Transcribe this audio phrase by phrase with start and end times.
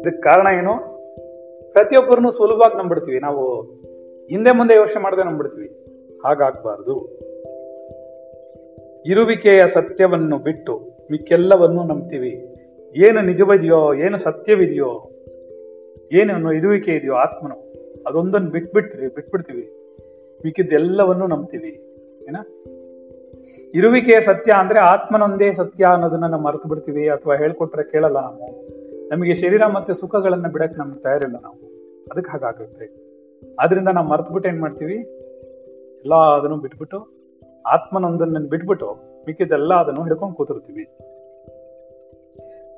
[0.00, 1.00] ಇದಕ್ಕೆ ಕಾರಣ ಏನು?
[1.72, 3.20] ಪ್ರತಿಯೊಬ್ಬರನ್ನು ಸುಲಭವಾಗಿ ನಂಬಿಡ್ತೀವಿ.
[3.20, 3.62] ನಾವು
[4.30, 5.66] ಹಿಂದೆ ಮುಂದೆ ಯೋಚನೆ ಮಾಡದೆ ನಂಬಿಡ್ತೀವಿ.
[6.24, 7.20] ಹಾಗಾಗಬಾರ್ದು.
[9.06, 12.56] ಇರುವಿಕೆಯ ಸತ್ಯವನ್ನು ಬಿಟ್ಟು ಮಿಕ್ಕೆಲ್ಲವನ್ನೂ ನಂಬ್ತೀವಿ.
[12.96, 15.10] ಏನು ನಿಜವಿದೆಯೋ, ಏನು ಸತ್ಯವಿದೆಯೋ,
[16.12, 17.54] ಏನು ಇರುವಿಕೆ ಇದೆಯೋ, ಆತ್ಮನು,
[18.06, 19.72] ಅದೊಂದನ್ನು ಬಿಟ್ಬಿಟ್ರಿ, ಬಿಟ್ಬಿಡ್ತೀವಿ.
[20.44, 21.68] ಮಿಕ್ಕಿದ್ದೆಲ್ಲವನ್ನು ನಂಬ್ತೀವಿ.
[22.22, 22.36] ಏನ?
[23.74, 28.68] ಇರುವಿಕೆಯ ಸತ್ಯ ಅಂದ್ರೆ ಆತ್ಮನೊಂದೇ ಸತ್ಯ ಅನ್ನೋದನ್ನ ನಾವು ಮರೆತು ಬಿಡ್ತೀವಿ ಅಥವಾ ಹೇಳ್ಕೊಟ್ರೆ ಕೇಳಲ್ಲ ನಾವು.
[29.08, 31.56] ನಮಗೆ ಶರೀರ ಮತ್ತೆ ಸುಖಗಳನ್ನ ಬಿಡಕ್ಕೆ ನಮ್ಗೆ ತಯಾರಿಲ್ಲ ನಾವು.
[32.12, 33.10] ಅದಕ್ಕೆ ಹಾಗಾಗುತ್ತೆ.
[33.60, 34.94] ಆದ್ರಿಂದ ನಾವು ಮರೆತು ಬಿಟ್ಟು ಏನ್ ಮಾಡ್ತೀವಿ?
[35.98, 37.08] ಎಲ್ಲ ಅದನ್ನು ಬಿಟ್ಬಿಟ್ಟು,
[37.66, 40.84] ಆತ್ಮನೊಂದನ್ನ ಬಿಟ್ಬಿಟ್ಟು ಮಿಕ್ಕಿದೆಲ್ಲ ಅದನ್ನು ಹಿಡ್ಕೊಂಡು ಕೂತಿರ್ತೀವಿ.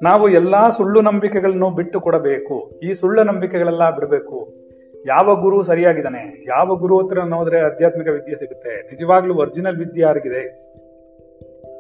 [0.03, 2.81] ನಾವು ಎಲ್ಲಾ ಸುಳ್ಳು ನಂಬಿಕೆಗಳನ್ನು ಬಿಟ್ಟು ಕೊಡಬೇಕು.
[2.83, 4.62] ಈ ಸುಳ್ಳು ನಂಬಿಕೆಗಳೆಲ್ಲ ಬಿಡಬೇಕು.
[5.07, 6.45] ಯಾವ ಗುರು ಸರಿಯಾಗಿದ್ದಾನೆ?
[6.49, 8.83] ಯಾವ ಗುರು ಹತ್ರ ನೋಡಿದ್ರೆ ಆಧ್ಯಾತ್ಮಿಕ ವಿದ್ಯೆ ಸಿಗುತ್ತೆ?
[8.83, 10.41] ನಿಜವಾಗ್ಲೂ ಒರಿಜಿನಲ್ ವಿದ್ಯೆ ಯಾರಿಗಿದೆ?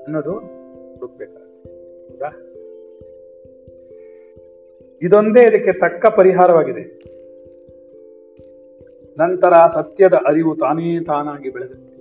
[0.05, 0.33] ಅನ್ನೋದು
[0.95, 1.43] ಹುಡುಕ್ಬೇಕಾಗುತ್ತೆ.
[5.03, 7.03] ಇದೊಂದೇ ಇದಕ್ಕೆ ತಕ್ಕ ಪರಿಹಾರವಾಗಿದೆ.
[9.19, 11.93] ನಂತರ ಸತ್ಯದ ಅರಿವು ತಾನೇ ತಾನಾಗಿ ಬೆಳಗುತ್ತೆ.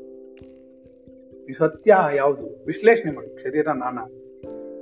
[1.45, 2.65] ಈ ಸತ್ಯ ಯಾವುದು?
[2.65, 3.43] ವಿಶ್ಲೇಷಣೆ ಮಾಡಿ.
[3.43, 3.97] ಶರೀರ ನಾನ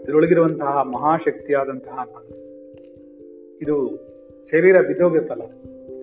[0.04, 2.30] ಇದರೊಳಗಿರುವಂತಹ ಮಹಾಶಕ್ತಿಯಾದಂತಹ ನಾನು
[3.62, 4.00] ಇದು
[4.52, 5.42] ಶರೀರ ಬಿದ್ದೋಗಿರುತ್ತಲ್ಲ.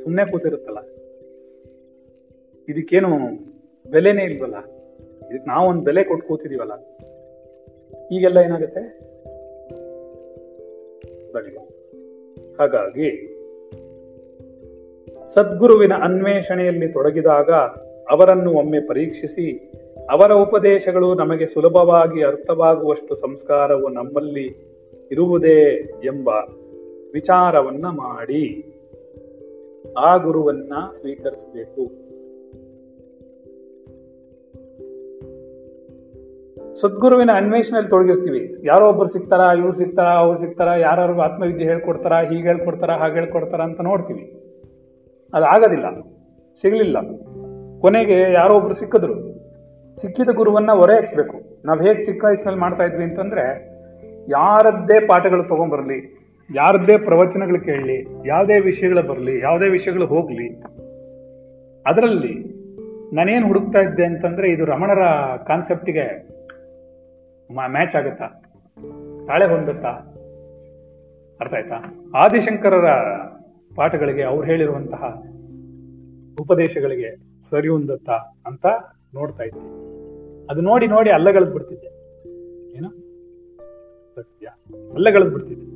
[0.06, 0.78] ಸುಮ್ಮನೆ ಕೂತಿರುತ್ತಲ್ಲ.
[2.68, 3.08] ಇದಕ್ಕೇನು
[3.90, 4.56] ಬೆಲೆನೇ ಇಲ್ವಲ್ಲ?
[5.30, 6.72] ಇದಕ್ಕೆ ನಾವು ಒಂದು ಬೆಲೆ ಕೊಟ್ಟು ಕೂತಿದೀವಲ್ಲ.
[8.12, 8.80] ಈಗೆಲ್ಲ ಏನಾಗುತ್ತೆ?
[12.58, 13.10] ಹಾಗಾಗಿ,
[15.34, 17.50] ಸದ್ಗುರುವಿನ ಅನ್ವೇಷಣೆಯಲ್ಲಿ ತೊಡಗಿದಾಗ
[18.10, 19.72] ಅವರನ್ನು ಒಮ್ಮೆ ಪರೀಕ್ಷಿಸಿ,
[20.10, 24.76] ಅವರ ಉಪದೇಶಗಳು ನಮಗೆ ಸುಲಭವಾಗಿ ಅರ್ಥವಾಗುವಷ್ಟು ಸಂಸ್ಕಾರವು ನಮ್ಮಲ್ಲಿ
[25.10, 26.28] ಇರುವುದೇ ಎಂಬ
[27.12, 28.72] ವಿಚಾರವನ್ನ ಮಾಡಿ.
[29.98, 32.06] ಆ ಗುರುವನ್ನ ಸ್ವೀಕರಿಸಬೇಕು.
[36.80, 38.56] ಸದ್ಗುರುವಿನ ಅನ್ವೇಷಣೆಯಲ್ಲಿ ತೊಡಗಿರ್ತೀವಿ.
[38.64, 43.80] ಯಾರೋ ಒಬ್ರು ಸಿಗ್ತಾರ ಇವ್ರು ಸಿಗ್ತಾರ ಅವ್ರು ಸಿಗ್ತಾರ ಯಾರು ಆತ್ಮವಿದ್ಯೆ ಹೇಳ್ಕೊಡ್ತಾರ, ಹೀಗೆ ಹೇಳ್ಕೊಡ್ತಾರ, ಹಾಗೆ ಹೇಳ್ಕೊಡ್ತಾರ ಅಂತ
[43.80, 44.42] ನೋಡ್ತೀವಿ.
[45.34, 46.00] ಅದಾಗೋದಿಲ್ಲ
[46.60, 46.96] ಸಿಗ್ಲಿಲ್ಲ.
[47.80, 49.36] ಕೊನೆಗೆ ಯಾರೋ ಒಬ್ರು ಸಿಕ್ಕಿದ್ರು.
[50.00, 53.76] ಸಿಕ್ಕಿದ ಗುರುವನ್ನ ಹೊರೆ ಹಚ್ಚಬೇಕು ನಾವು ಹೇಗೆ ಚಿಕ್ಕ ವಯಸ್ಸಿನಲ್ಲಿ ಮಾಡ್ತಾ ಇದ್ವಿ ಅಂತಂದ್ರೆ,
[54.28, 60.62] ಯಾರದ್ದೇ ಪಾಠಗಳು ತಗೊಂಡ್ಬರ್ಲಿ ಯಾರದ್ದೇ ಪ್ರವಚನಗಳು ಕೇಳಲಿ ಯಾವುದೇ ವಿಷಯಗಳು ಬರಲಿ, ಯಾವುದೇ ವಿಷಯಗಳು ಹೋಗಲಿ,
[61.86, 62.56] ಅದರಲ್ಲಿ
[63.14, 65.02] ನಾನೇನು ಹುಡುಕ್ತಾ ಇದ್ದೆ ಅಂತಂದ್ರೆ ಇದು ರಮಣರ
[65.46, 66.28] ಕಾನ್ಸೆಪ್ಟಿಗೆ
[67.54, 68.26] ಮ್ಯಾಚ್ ಆಗುತ್ತಾ?
[69.26, 69.88] ತಾಳೆ ಹೊಂದುತ್ತಾ?
[71.40, 71.74] ಅರ್ಥ ಆಯ್ತಾ?
[72.14, 72.86] ಆದಿಶಂಕರರ
[73.74, 75.22] ಪಾಠಗಳಿಗೆ ಅವ್ರು ಹೇಳಿರುವಂತಹ
[76.40, 77.16] ಉಪದೇಶಗಳಿಗೆ
[77.50, 78.66] ಸರಿ ಹೊಂದುತ್ತಾ ಅಂತ
[79.14, 79.60] ನೋಡ್ತಾ ಇದ್ದೆ.
[80.50, 81.86] ಅದು ನೋಡಿ ನೋಡಿ ಅಲ್ಲಗಳದ್ ಬಿಡ್ತಿದ್ದೆ.
[82.78, 82.88] ಏನು?
[84.94, 85.75] ಅಲ್ಲಗಳದ್ ಬಿಡ್ತಿದ್ದೆ.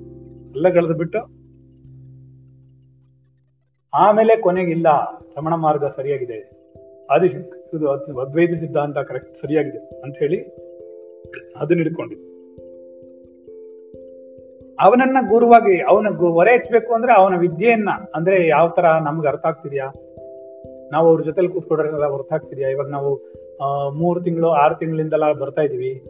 [0.51, 1.19] ಅಲ್ಲಗಳದ್ ಬಿಟ್ಟು
[3.95, 4.87] ಆಮೇಲೆ ಕೊನೆಗಿಲ್ಲ
[5.37, 6.61] ರಮಣ ಮಾರ್ಗ ಸರಿಯಾಗಿದೆ.
[7.11, 10.41] ಅದ್- ಅದ್ವೈತ ಸಿದ್ಧಾಂತ ಕರೆಕ್ಟ್ ಸರಿಯಾಗಿದೆ ಅಂತ ಹೇಳಿ
[11.57, 12.31] ಅದನ್ನ ಹಿಡ್ಕೊಂಡಿ
[14.81, 19.93] ಅವನನ್ನ ಗುರುವಾಗಿ, ಅವನ ಹೊರೆ ಹಚ್ಬೇಕು ಅಂದ್ರೆ ಅವನ ವಿದ್ಯೆಯನ್ನ, ಅಂದ್ರೆ ಯಾವ ತರ ನಮ್ಗೆ ಅರ್ಥ ಆಗ್ತಿದ್ಯಾ?
[20.93, 22.69] ನಾವು ಅವ್ರ ಜೊತೆಲಿ ಕೂತ್ಕೊಡೋದ್ರೆಲ್ಲ ಅರ್ಥ ಆಗ್ತಿದ್ಯಾ?
[22.69, 23.21] ಇವಾಗ ನಾವು
[23.91, 26.03] ಮೂರು ತಿಂಗಳು, ಆರು ತಿಂಗಳಿಂದೆಲ್ಲ ಬರ್ತಾ ಇದೀವಿ.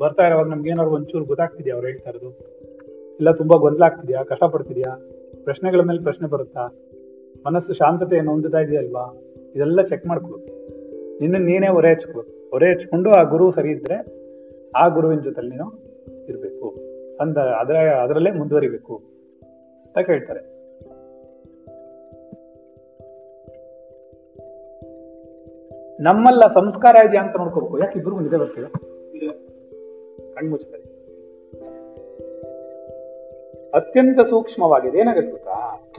[0.00, 2.55] ಬರ್ತಾ ಇರೋವಾಗ ನಮ್ಗೆ ಏನಾದ್ರು ಒಂಚೂರು ಗೊತ್ತಾಗ್ತಿದ್ಯಾ ಅವ್ರು ಹೇಳ್ತಾ ಇರೋದು?
[3.16, 4.24] ಇಲ್ಲ ತುಂಬಾ ಗೊಂದಲ ಆಗ್ತಿದ್ಯಾ?
[4.24, 5.10] ಕಷ್ಟಪಡ್ತಿದ್ಯಾ?
[5.44, 6.68] ಪ್ರಶ್ನೆಗಳ ಮೇಲೆ ಪ್ರಶ್ನೆ ಬರುತ್ತಾ?
[7.46, 9.22] ಮನಸ್ಸು ಶಾಂತತೆಯನ್ನು ಹೊಂದುತ್ತಾ ಇದೆಯಲ್ವಾ
[9.54, 10.38] ಇದೆಲ್ಲ ಚೆಕ್ ಮಾಡ್ಕೊಳ್ಳು
[11.20, 14.06] ನಿನ್ನ ನೀನೇ ಹೊರೆ ಹಚ್ಕೊಳ್ಳು ಹೊರೆ ಹಚ್ಕೊಂಡು ಆ ಗುರು ಸರಿ ಇದ್ರೆ
[14.76, 15.86] ಆ ಗುರುವಿನ ಜೊತೆಲಿ ನೀನು
[16.28, 16.76] ಇರಬೇಕು.
[17.18, 18.96] ಸಂದ ಅದರ ಅದರಲ್ಲೇ ಮುಂದುವರಿಬೇಕು
[19.86, 20.56] ಅಂತ ಕೇಳ್ತಾರೆ.
[26.02, 27.78] ನಮ್ಮಲ್ಲ ಸಂಸ್ಕಾರ ಇದೆಯಾ ಅಂತ ನೋಡ್ಕೋಬೇಕು.
[27.78, 28.70] ಯಾಕೆ ಇಬ್ರು ನಿದ್ದೆ ಕಣ್ಣು
[30.34, 30.95] ಕಣ್ಮುಚ್ತಾರೆ
[33.76, 34.98] ಅತ್ಯಂತ ಸೂಕ್ಷ್ಮವಾಗಿದೆ.
[34.98, 35.90] ಏನಾಗುತ್ತೆ ಗೊತ್ತಾ?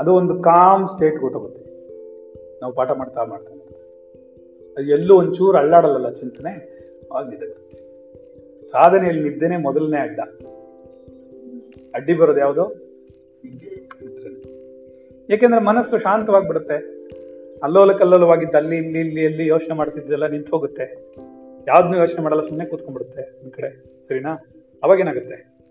[0.00, 1.62] ಅದು ಒಂದು ಕಾಮ್ ಸ್ಟೇಟ್ ಗೊತ್ತಾಗುತ್ತೆ
[2.60, 3.54] ನಾವು ಪಾಠ ಮಾಡ್ತಾ ಮಾಡ್ತಾ.
[4.78, 6.72] ಅದು ಎಲ್ಲೂ ಒಂಚೂರು ಅಳ್ಳಾಡಲ್ಲ ಚಿಂತನೆ?
[7.14, 7.36] ಆಗಿದೆ.
[7.36, 7.72] ಬರುತ್ತೆ
[8.68, 10.20] ಸಾಧನೆಯಲ್ಲಿ ನಿದ್ದೆನೆ ಮೊದಲನೇ ಅಡ್ಡ.
[11.94, 12.74] ಅಡ್ಡಿ ಬರೋದು ಯಾವುದು?
[15.30, 16.74] ಏಕೆಂದ್ರೆ ಮನಸ್ಸು ಮನಸ್ಸು ಶಾಂತವಾಗಿಬಿಡುತ್ತೆ.
[17.62, 21.14] ಅಲ್ಲೋಲ ಕಲ್ಲೋಲವಾಗಿದ್ದು ಅಲ್ಲಿ, ಇಲ್ಲಿ ಇಲ್ಲಿ ಎಲ್ಲಿ ಯೋಚನೆ ಮಾಡ್ತಿದ್ದೆಲ್ಲ ನಿಂತು ಹೋಗುತ್ತೆ.
[21.68, 24.00] ಯಾವ್ದನ್ನೂ ಯೋಚನೆ ಮಾಡಲ್ಲ ಸುಮ್ಮನೆ ಕೂತ್ಕೊಂಡ್ಬಿಡುತ್ತೆ ಒಂದು ಕಡೆ.
[24.08, 24.34] ಸರಿನಾ?
[24.82, 25.61] ಅವಾಗೇನಾಗುತ್ತೆ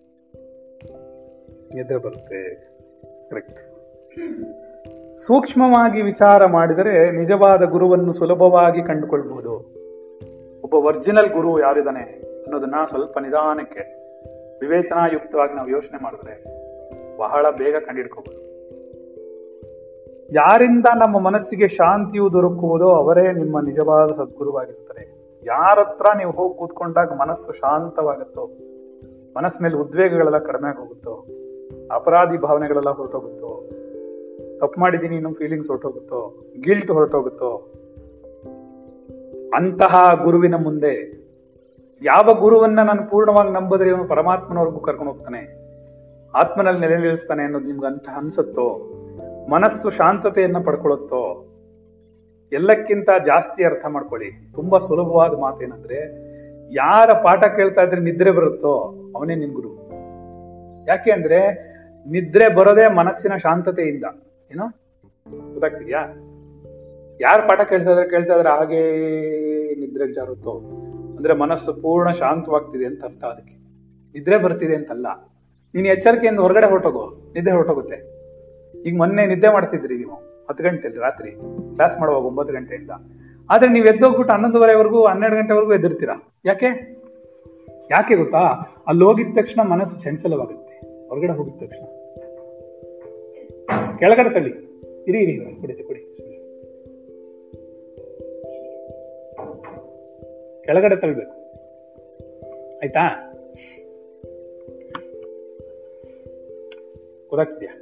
[1.75, 2.39] ನಿದ್ರೆ ಬರುತ್ತೆ.
[3.29, 3.61] ಕರೆಕ್ಟ್
[5.17, 9.53] ಸೂಕ್ಷ್ಮವಾಗಿ ವಿಚಾರ ಮಾಡಿದರೆ ನಿಜವಾದ ಗುರುವನ್ನು ಸುಲಭವಾಗಿ ಕಂಡುಕೊಳ್ಬಹುದು
[10.63, 12.03] ಒಬ್ಬ ಒರಿಜಿನಲ್ ಗುರು ಯಾರಿದ್ದಾನೆ
[12.43, 13.79] ಅನ್ನೋದನ್ನ ಸ್ವಲ್ಪ ನಿಧಾನಕ್ಕೆ,
[14.59, 16.33] ವಿವೇಚನಾಯುಕ್ತವಾಗಿ ನಾವು ಯೋಚನೆ ಮಾಡಿದ್ರೆ
[17.17, 18.51] ಬಹಳ ಬೇಗ ಕಂಡಿಡ್ಕೋಬಹುದು
[20.33, 25.03] ಯಾರಿಂದ ನಮ್ಮ ಮನಸ್ಸಿಗೆ ಶಾಂತಿಯು ದೊರಕುವುದೋ ಅವರೇ ನಿಮ್ಮ ನಿಜವಾದ ಸದ್ಗುರುವಾಗಿರ್ತಾರೆ
[25.45, 28.45] ಯಾರ ಹತ್ರ ನೀವು ಹೋಗಿ ಕೂತ್ಕೊಂಡಾಗ ಮನಸ್ಸು ಶಾಂತವಾಗುತ್ತೋ,
[29.37, 31.25] ಮನಸ್ಸಿನಲ್ಲಿ ಉದ್ವೇಗಗಳೆಲ್ಲ ಕಡಿಮೆ ಆಗೋಗುತ್ತೋ
[31.93, 33.69] ಅಪರಾಧಿ ಭಾವನೆಗಳೆಲ್ಲ ಹೊರಟೋಗುತ್ತೋ?
[34.59, 36.51] ತಪ್ಪು ಮಾಡಿದ್ದೀನಿ, ಇನ್ನೂ ಫೀಲಿಂಗ್ಸ್ ಹೊರಟೋಗುತ್ತೋ?
[36.61, 37.73] ಗಿಲ್ಟ್ ಹೊರಟೋಗುತ್ತೋ?
[39.55, 41.21] ಅಂತಹ ಗುರುವಿನ ಮುಂದೆ
[42.03, 45.61] ಯಾವ ಗುರುವನ್ನ ನಾನು ಪೂರ್ಣವಾಗಿ ನಂಬಿದ್ರೆ ಇವನು ಪರಮಾತ್ಮನವರೆಗೂ ಕರ್ಕೊಂಡು ಹೋಗ್ತಾನೆ?
[46.35, 48.97] ಆತ್ಮನಲ್ಲಿ ನೆಲೆ ನಿಲ್ಲಿಸ್ತಾನೆ ಅನ್ನೋದು ನಿಮ್ಗೆ ಅಂತ ಅನ್ಸುತ್ತೋ?
[49.49, 51.47] ಮನಸ್ಸು ಶಾಂತತೆಯನ್ನ ಪಡ್ಕೊಳ್ಳುತ್ತೋ?
[52.51, 54.53] ಎಲ್ಲಕ್ಕಿಂತ ಜಾಸ್ತಿ ಅರ್ಥ ಮಾಡ್ಕೊಳ್ಳಿ.
[54.53, 55.99] ತುಂಬಾ ಸುಲಭವಾದ ಮಾತೇನಂದ್ರೆ,
[56.73, 59.69] ಯಾರ ಪಾಠ ಕೇಳ್ತಾ ಇದ್ರೆ ನಿದ್ರೆ ಬರುತ್ತೋ ಅವನೇ ನಿನ್ ಗುರು.
[60.87, 61.71] ಯಾಕೆ ಅಂದ್ರೆ
[62.07, 64.03] ನಿದ್ರೆ ಬರೋದೇ ಮನಸ್ಸಿನ ಶಾಂತತೆಯಿಂದ.
[64.51, 64.67] ಏನೋ?
[65.53, 65.99] ಗೊತ್ತಾಗ್ತಿದ್ಯಾ?
[67.21, 68.91] ಯಾರು ಪಾಠ ಕೇಳ್ತಾ ಇದ್ರೆ ಕೇಳ್ತಾ ಇದ್ರೆ, ಹಾಗೇ
[69.75, 70.51] ನಿದ್ರೆಗೆ ಜಾರುತ್ತೋ?
[71.17, 73.53] ಅಂದ್ರೆ ಮನಸ್ಸು ಪೂರ್ಣ ಶಾಂತವಾಗ್ತಿದೆ ಅಂತ ಅರ್ಥ ಅದಕ್ಕೆ.
[74.13, 75.07] ನಿದ್ರೆ ಬರ್ತಿದೆ ಅಂತಲ್ಲ.
[75.75, 78.21] ನೀನ್ ಎಚ್ಚರಿಕೆಯಿಂದ ಹೊರಗಡೆ ಹೊರಟೋಗೋ ನಿದ್ದೆ ಹೊರಟೋಗುತ್ತೆ.
[78.85, 81.31] ಈಗ ಮೊನ್ನೆ ನಿದ್ದೆ ಮಾಡ್ತಿದ್ರಿ ನೀವು, ಹತ್ತು ಗಂಟೆಲಿ ರಾತ್ರಿ.
[81.75, 82.89] ಕ್ಲಾಸ್ ಮಾಡುವಾಗ ಒಂಬತ್ತು ಗಂಟೆಯಿಂದ.
[83.49, 86.33] ಆದ್ರೆ ನೀವು ಎದ್ದೋಗ್ಬಿಟ್ಟು ಹನ್ನೊಂದುವರೆವರೆಗೂ, ಹನ್ನೆರಡು ಗಂಟೆವರೆಗೂ ಎದ್ದಿರ್ತೀರಾ?
[86.45, 87.01] ಯಾಕೆ?
[87.91, 88.39] ಯಾಕೆ ಗೊತ್ತಾ?
[88.87, 90.60] ಅಲ್ಲಿ ಹೋಗಿದ ತಕ್ಷಣ ಮನಸ್ಸು ಚಂಚಲವಾಗುತ್ತೆ.
[91.11, 91.85] ಹೊರಗಡೆ ಹೋಗಿದ ತಕ್ಷಣ.
[93.97, 94.49] ಕೆಳಗಡೆ ತಳ್ಳಿ.
[95.07, 95.99] ಇರಿ ಇರಿ ಕುಡಿತೆ ಕುಡಿ
[100.65, 101.31] ಕೆಳಗಡೆ ತಳ್ಬೇಕು.
[102.77, 103.33] ಆಯ್ತಾ?
[107.29, 107.81] ಗೊತ್ತಾಗ್ತಿದ್ಯಾ?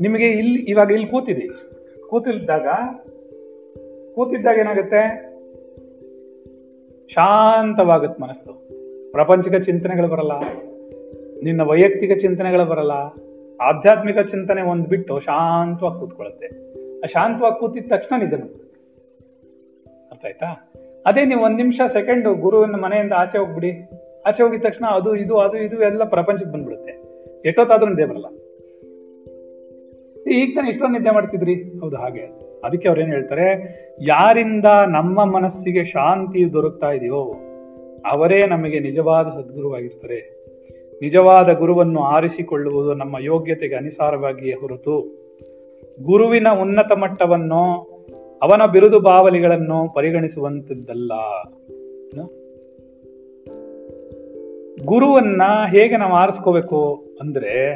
[0.00, 1.46] ನಿಮಗೆ ಇಲ್ಲಿ, ಇವಾಗ ಇಲ್ಲಿ ಕೂತಿದೆ.
[2.06, 2.66] ಕೂತಿದ್ದಾಗ
[4.14, 5.02] ಕೂತಿದ್ದಾಗ ಏನಾಗುತ್ತೆ?
[7.08, 8.52] ಶಾಂತವಾಗುತ್ತೆ ಮನಸ್ಸು.
[9.12, 10.32] ಪ್ರಪಂಚಿಕ ಚಿಂತನೆಗಳು ಬರಲ್ಲ.
[11.44, 12.92] ನಿನ್ನ ವೈಯಕ್ತಿಕ ಚಿಂತನೆಗಳು ಬರಲ್ಲ,
[13.62, 16.46] ಆಧ್ಯಾತ್ಮಿಕ ಚಿಂತನೆ ಒಂದು ಬಿಟ್ಟು ಶಾಂತವಾಗಿ ಕೂತ್ಕೊಳ್ಳುತ್ತೆ.
[16.98, 18.36] ಆ ಶಾಂತವಾಗಿ ಕೂತಿದ ತಕ್ಷಣ ನಿದ್ದೆ
[20.10, 20.72] ಅರ್ಥ ಆಯ್ತಾ?
[21.06, 23.90] ಅದೇ ನೀವು ಒಂದ್ ನಿಮಿಷ, ಸೆಕೆಂಡ್ ಗುರುವಿನ ಮನೆಯಿಂದ ಆಚೆ ಹೋಗ್ಬಿಡಿ.
[24.26, 26.90] ಆಚೆ ಹೋಗಿದ ತಕ್ಷಣ ಅದು, ಇದು ಅದು, ಇದು ಎಲ್ಲ ಪ್ರಪಂಚಕ್ಕೆ ಬಂದ್ಬಿಡುತ್ತೆ.
[27.48, 28.26] ಎಷ್ಟೊತ್ತಾದ್ರೂ ನಿದ್ದೆ ಬರಲ್ಲ.
[30.30, 31.54] ಈಗ ತಾನೆ ಇಷ್ಟೊಂದು ನಿದ್ದೆ ಮಾಡ್ತಿದ್ರಿ?
[31.54, 32.46] ಹೌದು, ಹಾಗೆ.
[32.64, 33.46] ಅದಕ್ಕೆ ಅವ್ರು ಏನ್ ಹೇಳ್ತಾರೆ?
[34.00, 37.34] ಯಾರಿಂದ ನಮ್ಮ ಮನಸ್ಸಿಗೆ ಶಾಂತಿ ದೊರಕ್ತಾ ಇದೆಯೋ,
[38.06, 40.36] ಅವರೇ ನಮಗೆ ನಿಜವಾದ ಸದ್ಗುರುವಾಗಿರ್ತಾರೆ.
[41.02, 45.26] ನಿಜವಾದ ಗುರುವನ್ನು ಆರಿಸಿಕೊಳ್ಳುವುದು ನಮ್ಮ ಯೋಗ್ಯತೆಗೆ ಅನುಸಾರವಾಗಿಯೇ ಹೊರತು,
[46.02, 47.96] ಗುರುವಿನ ಉನ್ನತ ಮಟ್ಟವನ್ನು
[48.42, 51.12] ಅವನ ಬಿರುದು ಬಾವಲಿಗಳನ್ನು ಪರಿಗಣಿಸುವಂತದ್ದಲ್ಲ?
[54.84, 57.74] ಗುರುವನ್ನ ಹೇಗೆ ನಾವು ಆರಿಸ್ಕೋಬೇಕು ಅಂದ್ರೆ,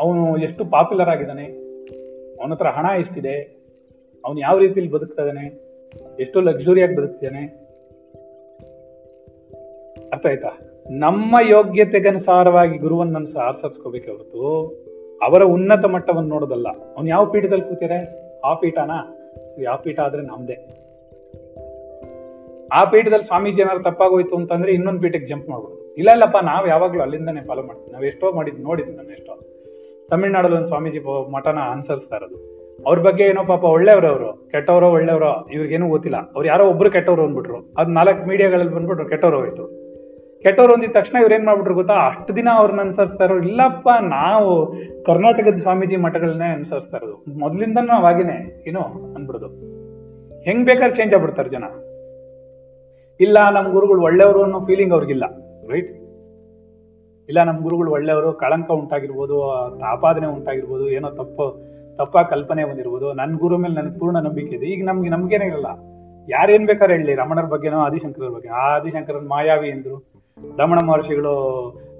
[0.00, 1.44] ಅವನು ಎಷ್ಟು ಪಾಪ್ಯುಲರ್ ಆಗಿದ್ದಾನೆ,
[2.40, 3.58] ಅವನ ಹತ್ರ ಹಣ ಎಷ್ಟಿದೆ,
[4.24, 5.22] ಅವನು ಯಾವ ರೀತಿಯಲ್ಲಿ ಬದುಕ್ತಾ
[6.20, 7.68] ಎಷ್ಟು ಲಕ್ಸುರಿಯಾಗಿ ಬದುಕ್ತಿದ್ದಾನೆ.
[10.12, 10.50] ಅರ್ಥ ಆಯ್ತಾ?
[10.90, 14.66] ನಮ್ಮ ಯೋಗ್ಯತೆಗನುಸಾರವಾಗಿ ಗುರುವನ್ನ ಆರ್ಸರ್ಸ್ಕೋಬೇಕೆ ಹೊರತು,
[15.22, 16.68] ಅವರ ಉನ್ನತ ಮಟ್ಟವನ್ನು ನೋಡೋದಲ್ಲ.
[16.68, 19.14] ಅವ್ನು ಯಾವ ಪೀಠದಲ್ಲಿ ಕೂತಿರೆ ಆ ಪೀಠನಾ?
[19.72, 20.54] ಆ ಪೀಠ ಆದ್ರೆ ನಮ್ದೇ.
[22.72, 27.40] ಆ ಪೀಠದಲ್ಲಿ ಸ್ವಾಮೀಜಿ ಏನಾದ್ರು ತಪ್ಪಾಗೋಯ್ತು ಅಂತಂದ್ರೆ ಇನ್ನೊಂದು ಪೀಠಕ್ಕೆ ಜಂಪ್ ಮಾಡ್ಬೋದು ಇಲ್ಲ, ಇಲ್ಲಪ್ಪ, ನಾವ್ ಯಾವಾಗ್ಲೂ ಅಲ್ಲಿಂದನೇ
[27.46, 27.92] ಫಾಲೋ ಮಾಡ್ತೀವಿ.
[27.92, 29.40] ನಾವ್ ಎಷ್ಟೋ ಮಾಡಿದ್, ನೋಡಿದ್ವಿ ನಾನು ಎಷ್ಟೋ.
[30.10, 32.58] ತಮಿಳ್ನಾಡಲ್ಲಿ ಒಂದು ಸ್ವಾಮೀಜಿ ಮಠನ ಅನುಸರಿಸ್ತಾ ಇರೋದು.
[32.86, 34.48] ಅವ್ರ ಬಗ್ಗೆ ಏನೋ ಪಾಪ ಒಳ್ಳೆಯವ್ರು ಅವರು.
[34.50, 36.16] ಕೆಟ್ಟವರೋ ಒಳ್ಳೆಯವರೋ, ಇವ್ರಿಗೇನು ಗೊತ್ತಿಲ್ಲ.
[36.16, 37.74] ಅವ್ರು ಯಾರೋ ಒಬ್ರು ಕೆಟ್ಟವ್ರು ಅಂದ್ಬಿಟ್ರು.
[37.78, 39.87] ಅದ್ ನಾಲ್ಕು ಮೀಡಿಯಾಗಳಲ್ಲಿ ಬಂದ್ಬಿಟ್ರು ಕೆಟ್ಟವ್ರು ಹೋಯ್ತು.
[40.42, 41.94] ಕೆಟ್ಟವ್ರು ಅಂದಿದ ತಕ್ಷಣ ಇವ್ರು ಏನ್ ಮಾಡ್ಬಿಟ್ರು ಗೊತ್ತಾ?
[41.94, 44.74] ಅಷ್ಟು ದಿನ ಅವ್ರನ್ನ ಅನುಸರಿಸ್ತಾ ಇರೋ ಇಲ್ಲಪ್ಪ, ನಾವು
[45.04, 47.38] ಕರ್ನಾಟಕದ ಸ್ವಾಮೀಜಿ ಮಠಗಳನ್ನೇ ಅನುಸರಿಸ್ತಾ ಇರೋದು.
[47.38, 48.22] ಮೊದ್ಲಿಂದ ನಾವ್
[48.68, 48.80] ಏನು
[49.14, 49.48] ಅನ್ಬಿಡೋದು.
[50.42, 51.64] ಹೆಂಗ್ ಬೇಕಾದ್ರೆ ಚೇಂಜ್ ಆಗ್ಬಿಡ್ತಾರೆ ಜನ.
[53.20, 55.24] ಇಲ್ಲ, ನಮ್ ಗುರುಗಳು ಒಳ್ಳೆಯವರು ಅನ್ನೋ ಫೀಲಿಂಗ್ ಅವ್ರಿಗಿಲ್ಲ
[55.70, 55.90] ರೈಟ್
[57.28, 59.36] ಇಲ್ಲ ನಮ್ಮ ಗುರುಗಳು ಒಳ್ಳೆಯವರು, ಕಳಂಕ ಉಂಟಾಗಿರ್ಬೋದು
[59.80, 61.64] ತಾಪಾದನೆ ಉಂಟಾಗಿರ್ಬೋದು, ಏನೋ ತಪ್ಪು,
[61.96, 63.12] ತಪ್ಪ ಕಲ್ಪನೆ ಬಂದಿರ್ಬೋದು.
[63.12, 64.66] ನನ್ನ ಗುರು ಮೇಲೆ ನನಗೆ ಪೂರ್ಣ ನಂಬಿಕೆ ಇದೆ.
[64.66, 65.66] ಈಗ ನಮ್ಗೆ ನಮ್ಗೇನೇ ಇರಲ್ಲ
[66.28, 70.07] ಯಾರೇನ್ ಬೇಕಾದ್ರೆ ಹೇಳಿ, ರಮಣರ ಬಗ್ಗೆನೋ ಆದಿಶಂಕರ ಬಗ್ಗೆ ಆದಿಶಂಕರನ್ ಮಾಯಾವಿ ಅಂದ್ರು
[70.58, 71.32] ರಮಣ ಮಹರ್ಷಿಗಳು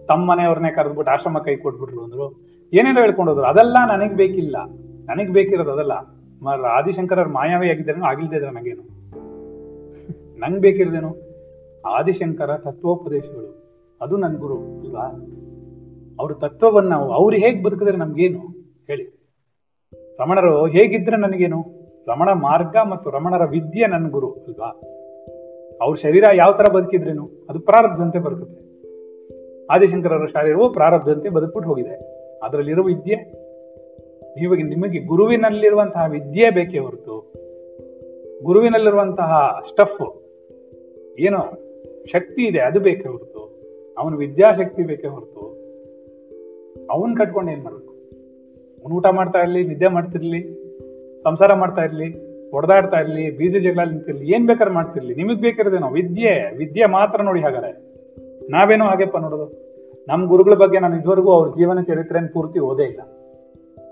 [0.09, 2.49] ತಮ್ಮ ಮನೆಯವ್ರನ್ನೇ ಕರೆದ್ಬಿಟ್ಟು ಆಶ್ರಮ ಕೈ ಕೊಟ್ಬಿಟ್ರು ಅಂದ್ರು.
[2.73, 4.57] ಏನೇನೋ ಹೇಳ್ಕೊಂಡೋದ್ರು ಅದೆಲ್ಲ ನನಗ್ ಬೇಕಿಲ್ಲ.
[5.05, 5.93] ನನಗ್ ಬೇಕಿರೋದು ಅದೆಲ್ಲ.
[6.43, 8.99] ಮ- ಮಾಯಾವೇ ಮಾಯಾವಿ ಆಗಿದ್ದೇನೋ ಆಗಿಲ್ದೇ ಇದ್ರೆ ನನಗೇನು
[10.41, 11.29] ನಂಗ್ ಬೇಕಿರೋದೇನು?
[11.87, 13.59] ಆದಿಶಂಕರ ತತ್ವೋಪದೇಶಗಳು.
[14.01, 15.05] ಅದು ನನ್ನ ಗುರು ಅಲ್ವಾ
[16.21, 18.39] ಅವ್ರ ತತ್ವವನ್ನ ಅವ್ರು ಹೇಗ್ ಬದುಕಿದ್ರೆ ನಮ್ಗೇನು?
[18.87, 19.19] ಹೇಳಿ.
[20.21, 21.79] ರಮಣರು ಹೇಗಿದ್ರೆ ನನಗೇನು?
[22.09, 24.81] ರಮಣ ಮಾರ್ಗ ಮತ್ತು ರಮಣರ ವಿದ್ಯೆ ನನ್ನ ಗುರು, ಅಲ್ವಾ?
[25.83, 28.63] ಅವ್ರ ಶರೀರ ಯಾವ ತರ ಬದುಕಿದ್ರೇನು, ಅದು ಪ್ರಾರಬ್ಧಂತೆ ಬದುಕುತ್ತೆ
[29.71, 31.95] ಆದಿಶಂಕರರ ಶರೀರವು ಪ್ರಾರಬ್ಧಂತೆ ಬದುಕ್ಬಿಟ್ಟು ಹೋಗಿದೆ.
[32.43, 33.19] ಅದರಲ್ಲಿರುವ ವಿದ್ಯೆ
[34.43, 37.17] ಇವಾಗ ನಿಮಗೆ ಗುರುವಿನಲ್ಲಿರುವಂತಹ ವಿದ್ಯೆ ಬೇಕೇ ಹೊರತು,
[38.43, 40.03] ಗುರುವಿನಲ್ಲಿರುವಂತಹ ಸ್ಟಫ್
[41.19, 41.41] ಏನೋ
[42.07, 43.43] ಶಕ್ತಿ ಇದೆ, ಅದು ಬೇಕೇ ಹೊರತು,
[43.99, 45.45] ಅವನ ವಿದ್ಯಾಶಕ್ತಿ ಬೇಕೇ ಹೊರತು,
[46.91, 47.95] ಅವನ್ ಕಟ್ಕೊಂಡು ಏನ್ ಮಾಡ್ಬೇಕು?
[48.83, 50.43] ಅವನು ಊಟ ಮಾಡ್ತಾ ಇರ್ಲಿ, ನಿದ್ದೆ ಮಾಡ್ತಿರ್ಲಿ,
[51.23, 56.87] ಸಂಸಾರ ಮಾಡ್ತಾ ಇರ್ಲಿ ಹೊಡೆದಾಡ್ತಾ ಇರ್ಲಿ, ಬೀದಿ ಜಗಳ ನಿಂತಿರ್ಲಿ, ಏನ್ ಬೇಕಾದ್ರೆ ಮಾಡ್ತಿರ್ಲಿ, ನಿಮಗ್ ಬೇಕಿರೋದೇನೋ ವಿದ್ಯೆ ವಿದ್ಯೆ
[56.87, 57.73] ಮಾತ್ರ ನೋಡಿ ಹಾಗಾದ್ರೆ.
[58.51, 59.69] ನಾವೇನೋ ಹಾಗೆಪ್ಪ ನೋಡೋದು.
[60.09, 63.01] ನಮ್ಮ ಗುರುಗಳ ಬಗ್ಗೆ ನಾನು ಇದುವರೆಗೂ ಅವ್ರ ಜೀವನ ಚರಿತ್ರೆಯನ್ನು ಪೂರ್ತಿ ಓದೇ ಇಲ್ಲ.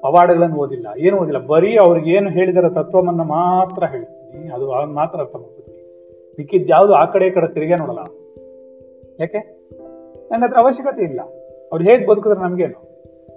[0.03, 1.39] ಪವಾಡಗಳನ್ನು ಓದಿಲ್ಲ, ಏನು ಓದಿಲ್ಲ.
[1.39, 4.49] ಬರೀ ಅವ್ರಿಗೆ ಏನು ಹೇಳಿದಾರ ತತ್ವವನ್ನು ಮಾತ್ರ ಹೇಳ್ತೀನಿ.
[4.49, 5.83] ಅದು ಮಾತ್ರ ಅರ್ಥ ಮಾಡ್ಕೊತೀನಿ.
[6.39, 7.99] ಮಿಕ್ಕಿದ್ಯಾವುದು ಆ ಕಡೆ ಈ ಕಡೆ ತಿರುಗೇ ನೋಡಲ್ಲ.
[9.21, 9.39] ಯಾಕೆ?
[10.33, 11.21] ನಂಗೆ ಅದ್ರ ಅವಶ್ಯಕತೆ ಇಲ್ಲ.
[11.73, 12.79] ಅವ್ರು ಹೇಗೆ ಬದುಕಿದ್ರೆ ನಮಗೇನು?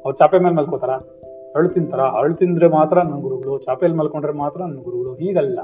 [0.06, 0.90] ಅವ್ರು ಚಾಪೆ ಮೇಲೆ ಮಲ್ಕೋತಾರ?
[1.56, 2.00] ಅಳು ತಿಂತಾರ?
[2.00, 5.60] ಅಳು ತಿಂದ್ರೆ ಮಾತ್ರ ನನ್ನ ಗುರುಗಳು ಚಾಪೆಯಲ್ಲಿ ಮಲ್ಕೊಂಡ್ರೆ ಮಾತ್ರ ನನ್ನ ಗುರುಗಳು, ಹೀಗಲ್ಲ.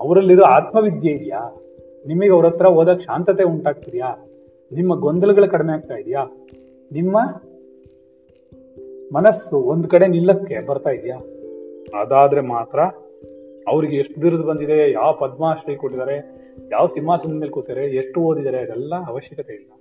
[0.00, 1.62] ಅವರಲ್ಲಿರೋ ಆತ್ಮವಿದ್ಯೆ ಇದೆಯಾ?
[2.06, 4.26] ನಿಮಗೆ ಅವ್ರ ಹತ್ರ ಓದಕ್ಕೆ ಶಾಂತತೆ ಉಂಟಾಗ್ತಿದ್ಯಾ?
[4.72, 6.46] ನಿಮ್ಮ ಗೊಂದಲಗಳು ಕಡಿಮೆ ಆಗ್ತಾ ಇದೆಯಾ?
[6.92, 7.18] ನಿಮ್ಮ
[9.14, 11.16] ಮನಸ್ಸು ಒಂದ್ ಕಡೆ ನಿಲ್ಲಕ್ಕೆ ಬರ್ತಾ ಇದೆಯಾ?
[12.00, 12.80] ಅದಾದ್ರೆ ಮಾತ್ರ
[13.68, 16.40] ಅವ್ರಿಗೆ ಎಷ್ಟು ಬಿರುದು ಬಂದಿದೆ, ಯಾವ ಪದ್ಮಶ್ರೀ ಕೊಟ್ಟಿದ್ದಾರೆ,
[16.72, 19.72] ಯಾವ ಸಿಂಹಾಸನದ ಮೇಲೆ ಕೂತಾರೆ ಎಷ್ಟು ಓದಿದ್ದಾರೆ, ಅದೆಲ್ಲ ಅವಶ್ಯಕತೆ ಇಲ್ಲ.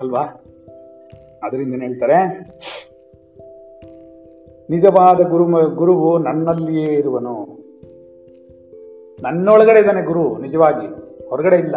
[0.00, 0.24] ಅಲ್ವಾ?
[1.42, 2.16] ಅದರಿಂದ ಹೇಳ್ತಾರೆ
[4.70, 7.60] ನಿಜವಾದ ಗುರು ಗುರುವು ನನ್ನಲ್ಲಿಯೇ ಇರುವನು.
[9.22, 10.86] ನನ್ನೊಳಗಡೆ ಇದ್ದಾನೆ ಗುರು ನಿಜವಾಗಿ.
[11.28, 11.76] ಹೊರಗಡೆ ಇಲ್ಲ.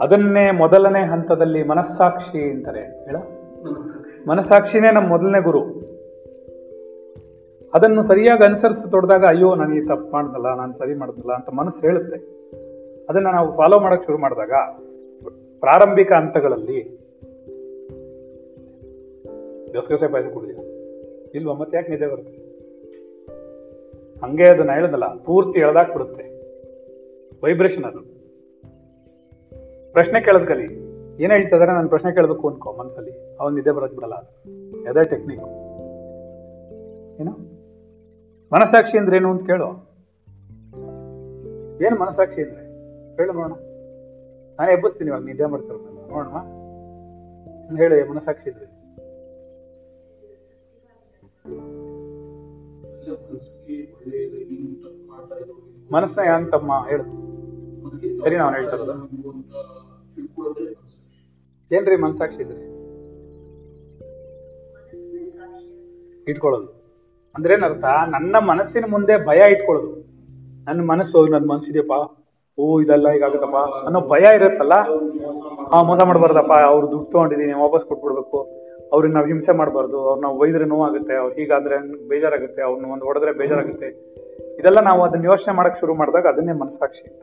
[0.00, 2.80] ಅದನ್ನೇ ಮೊದಲನೇ ಹಂತದಲ್ಲಿ ಮನಸ್ಸಾಕ್ಷಿ ಅಂತಾರೆ.
[2.80, 3.16] ಹೇಳ.
[4.28, 5.60] ಮನಸ್ಸಾಕ್ಷಿನೇ ನಮ್ಮ ಮೊದಲನೇ ಗುರು.
[7.74, 12.16] ಅದನ್ನು ಸರಿಯಾಗಿ ಅನುಸರಿಸಿ ತೊಡೆದಾಗ ಅಯ್ಯೋ ನಾನು ಈ ತಪ್ಪು ಮಾಡ್ದಲ್ಲ ನಾನು ಸರಿ ಮಾಡ್ದಲ್ಲ ಅಂತ ಮನಸ್ಸು ಹೇಳುತ್ತೆ.
[13.10, 14.52] ಅದನ್ನ ನಾವು ಫಾಲೋ ಮಾಡೋಕ್ಕೆ ಶುರು ಮಾಡಿದಾಗ
[15.60, 17.01] ಪ್ರಾರಂಭಿಕ ಹಂತಗಳಲ್ಲಿ
[19.72, 20.62] ಗಸಗಸೆ ಪಾಯಸ ಕುಡಿದಿಲ್ಲ
[21.34, 21.54] ಇಲ್ವಾ?
[21.54, 22.52] ಮತ್ತೆ ಯಾಕೆ ನಿದ್ದೆ ಬರುತ್ತೆ?
[24.20, 26.32] ಹಂಗೆ ಅದನ್ನ ಹೇಳಿದಲ್ಲ, ಪೂರ್ತಿ ಎಳ್ದಾಕ್ ಬಿಡುತ್ತೆ.
[27.44, 28.12] ವೈಬ್ರೇಷನ್ ಅದು.
[29.92, 30.92] ಪ್ರಶ್ನೆ ಕೇಳದ್ ಕಲಿ.
[31.22, 35.04] ಏನ್ ಹೇಳ್ತಿದಾರೆ ನಾನು ಪ್ರಶ್ನೆ ಕೇಳಬೇಕು ಅನ್ಕೋ ಮನಸ್ಸಲ್ಲಿ ಅವನ್ ನಿದ್ದೆ ಬರಕ್ ಬಿಡಲ್ಲ ಅದೇ.
[35.04, 35.40] ಟೆಕ್ನಿಕ್
[37.20, 37.52] ಏನು?
[38.54, 39.92] ಮನಸ್ಸಾಕ್ಷಿ ಅಂದ್ರೆ ಏನು ಅಂತ ಕೇಳು.
[41.86, 42.62] ಏನು ಮನಸ್ಸಾಕ್ಷಿ ಅಂದ್ರೆ?
[43.16, 43.52] ಹೇಳು ನೋಡೋಣ.
[44.60, 46.36] ನಾನು ಎಬ್ಬಿಸ್ತೀನಿ ಇವಾಗ, ನಿದ್ದೆ ಮಾಡ್ತಾರೆ ನೋಡೋಣ.
[47.78, 48.71] ಹೇಳಿ ಮನಸಾಕ್ಷಿ ಇದ್ರೆ.
[55.92, 57.02] ಮನಸ್ಸನ್ನ ತಮ್ಮ ಹೇಳು.
[58.20, 58.92] ಸರಿ ನಾವು ಹೇಳ್ತಾ ಇರೋದು.
[61.74, 62.72] ಏನ್ರಿ ಮನಸ್ಸಾಕ್ಷಿ ಇದ್ರಿ?
[66.28, 66.66] ಇಟ್ಕೊಳ್ಳೋದು.
[67.34, 67.84] ಅಂದ್ರೆ ಏನರ್ಥ?
[67.84, 69.92] ನನ್ನ ಮನಸ್ಸಿನ ಮುಂದೆ ಭಯ ಇಟ್ಕೊಳ್ಳೋದು.
[70.64, 72.18] ನನ್ನ ಮನಸ್ಸು ನನ್ನ ಮನಸ್ಸಿದೆಯಪ್ಪ
[72.58, 74.72] ಓ ಇದೆಲ್ಲ ಹೀಗಾಗುತ್ತಪ್ಪ ಅನ್ನೋ ಭಯ ಇರುತ್ತಲ್ಲ?
[75.72, 76.52] ಆ ಮೋಸ ಮಾಡಬಾರ್ದಪ್ಪ.
[76.52, 78.61] ಅವ್ರು ದುಡ್ಡು ತಗೊಂಡಿದೀನಿ ವಾಪಸ್ ಕೊಟ್ಬಿಡ್ಬೇಕು.
[78.92, 81.76] ಅವ್ರಿಗೆ ನಾವು ಹಿಂಸೆ ಮಾಡಬಾರ್ದು ಅವ್ರನ್ನ ಒಯ್ದ್ರೆ ನೋವಾಗುತ್ತೆ, ಅವ್ರು ಹೀಗಾದ್ರೆ
[82.10, 83.88] ಬೇಜಾರಾಗುತ್ತೆ ಅವ್ರನ್ನ ಒಂದು ಹೊಡೆದ್ರೆ ಬೇಜಾರಾಗುತ್ತೆ.
[84.58, 87.22] ಇದೆಲ್ಲ ನಾವು ಅದನ್ನ ಯೋಚನೆ ಮಾಡಕ್ ಶುರು ಮಾಡಿದಾಗ ಅದನ್ನೇ ಮನಸ್ಸಾಕ್ಷಿ ಅಂತ.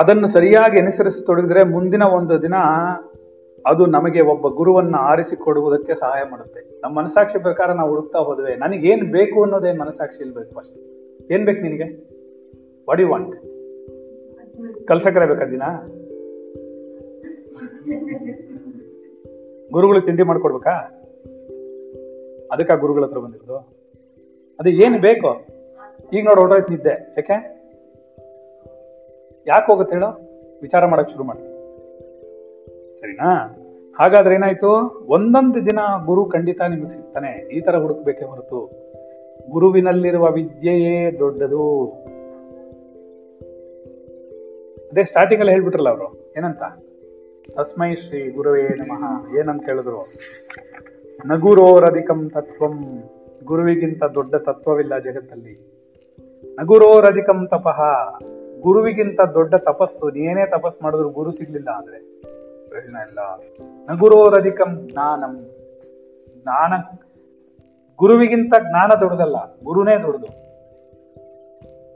[0.00, 2.58] ಅದನ್ನು ಸರಿಯಾಗಿ ಅನುಸರಿಸತೊಡಗಿದ್ರೆ ಮುಂದಿನ ಒಂದು ದಿನ
[3.64, 6.60] ಅದು ನಮಗೆ ಒಬ್ಬ ಗುರುವನ್ನ ಆರಿಸಿಕೊಡುವುದಕ್ಕೆ ಸಹಾಯ ಮಾಡುತ್ತೆ.
[6.82, 10.78] ನಮ್ಮ ಮನಸಾಕ್ಷಿ ಪ್ರಕಾರ ನಾವು ಹುಡುಕ್ತಾ ಹೋದ್ವಿ, ನನಗೇನು ಬೇಕು ಅನ್ನೋದೇ ಮನಸ್ಸಾಕ್ಷಿ ಇಲ್ಬೇಕು ಫಸ್ಟ್
[11.34, 11.88] ಏನ್ ಬೇಕು ನಿನಗೆ?
[12.88, 13.34] ವಾಟ್ ಯು ವಾಂಟ್
[14.90, 15.64] ಕಲ್ಸಕ್ಕರೆ ಬೇಕಾ ದಿನ?
[19.72, 20.70] ಗುರುಗಳು ತಿಂಡಿ ಮಾಡ್ಕೊಡ್ಬೇಕಾ?
[22.52, 23.56] ಅದಕ್ಕ ಗುರುಗಳ ಹತ್ರ ಬಂದಿರೋದು.
[24.60, 25.28] ಅದು ಏನು ಬೇಕು?
[26.12, 27.14] ಈಗ ನೋಡಿ, ಹೊರಟೋಯ್ತು ನಿದ್ದೆ.
[27.18, 27.62] ಯಾಕೆ?
[29.46, 30.06] ಯಾಕೆ ಹೋಗುತ್ತೆ ಹೇಳೋ?
[30.62, 31.58] ವಿಚಾರ ಮಾಡಕ್ ಶುರು ಮಾಡ್ತೀವಿ
[33.00, 33.58] ಸರಿನಾ?
[33.98, 34.70] ಹಾಗಾದ್ರೆ ಏನಾಯ್ತು?
[35.06, 37.48] ಒಂದೊಂದು ದಿನ ಗುರು ಖಂಡಿತ ನಿಮಗೆ ಸಿಗ್ತಾನೆ.
[37.48, 38.70] ಈ ತರ ಹುಡುಕ್ಬೇಕೆ ಹೊರತು.
[39.50, 41.88] ಗುರುವಿನಲ್ಲಿರುವ ವಿದ್ಯೆಯೇ ದೊಡ್ಡದು.
[44.90, 46.32] ಅದೇ ಸ್ಟಾರ್ಟಿಂಗ್ ಅಲ್ಲಿ ಹೇಳ್ಬಿಟ್ರಲ್ಲ ಅವರು.
[46.36, 46.62] ಏನಂತ?
[47.50, 49.38] ತಸ್ಮೈ ಶ್ರೀ ಗುರುವೇ ನಮಃ.
[49.38, 50.12] ಏನಂತ ಹೇಳಿದ್ರು?
[51.26, 53.02] ನಗುರೋರಧಿಕಂ ತತ್ವಂ.
[53.44, 55.72] ಗುರುವಿಗಿಂತ ದೊಡ್ಡ ತತ್ವವಿಲ್ಲ ಜಗತ್ತಲ್ಲಿ.
[56.60, 57.80] ನಗುರೋರಧಿಕಂ ತಪಃ.
[58.60, 60.10] ಗುರುವಿಗಿಂತ ದೊಡ್ಡ ತಪಸ್ಸು.
[60.10, 62.20] ನೀನೇ ತಪಸ್ ಮಾಡಿದ್ರು ಗುರು ಸಿಗ್ಲಿಲ್ಲ ಅಂದ್ರೆ
[62.68, 63.18] ಪ್ರಯೋಜನ ಇಲ್ಲ.
[63.90, 65.50] ನಗುರೋರಧಿಕಂ ಜ್ಞಾನಂ.
[66.42, 66.72] ಜ್ಞಾನ,
[67.96, 69.36] ಗುರುವಿಗಿಂತ ಜ್ಞಾನ ದೊಡ್ಡದಲ್ಲ.
[69.64, 70.26] ಗುರುನೇ ದೊಡ್ಡದು.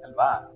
[0.05, 0.55] ಅಲ್ವಾ?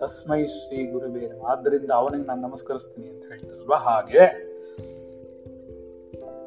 [0.00, 1.40] ತಸ್ಮೈ ಶ್ರೀ ಗುರುವೇ.
[1.46, 3.76] ಆದ್ದರಿಂದ ಅವನಿಗೆ ನಾನು ನಮಸ್ಕರಿಸ್ತೀನಿ ಅಂತ ಹೇಳ್ತಾರಲ್ವಾ?
[3.76, 4.24] ಹಾಗೆ.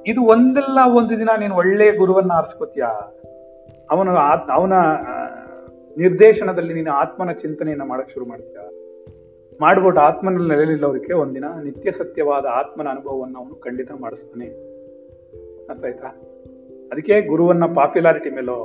[0.07, 2.85] ಇದು ಒಂದಲ್ಲ, ಒಂದು ದಿನ ನೀನು ಒಳ್ಳೆ ಗುರುವನ್ನ ಆರಿಸ್ಕೋತೀಯ?
[3.89, 4.11] ಅವನು
[4.51, 4.73] ಅವನ
[5.97, 8.59] ನಿರ್ದೇಶನದಲ್ಲಿ ನೀನು ಆತ್ಮನ ಚಿಂತನೆಯನ್ನ ಮಾಡಕ್ ಶುರು ಮಾಡ್ತೀಯ?
[9.61, 14.47] ಮಾಡ್ಬಿಟ್ಟು ಆತ್ಮನಲ್ಲಿ ನೆಲೆಲಿಲ್ಲೋದಕ್ಕೆ ಒಂದಿನ ನಿತ್ಯ ಸತ್ಯವಾದ ಆತ್ಮನ ಅನುಭವವನ್ನು ಅವನು ಖಂಡಿತ ಮಾಡಿಸ್ತಾನೆ.
[15.67, 16.07] ಅರ್ಥ ಆಯ್ತಾ?
[16.91, 18.57] ಅದಕ್ಕೆ ಗುರುವನ್ನ ಪಾಪ್ಯುಲಾರಿಟಿ ಮೇಲೋ,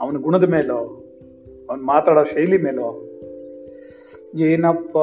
[0.00, 0.78] ಅವನ ಗುಣದ ಮೇಲೋ,
[1.70, 2.88] ಅವನ್ ಮಾತಾಡೋ ಶೈಲಿ ಮೇಲೋ
[4.36, 4.98] ಏನಪ್ಪ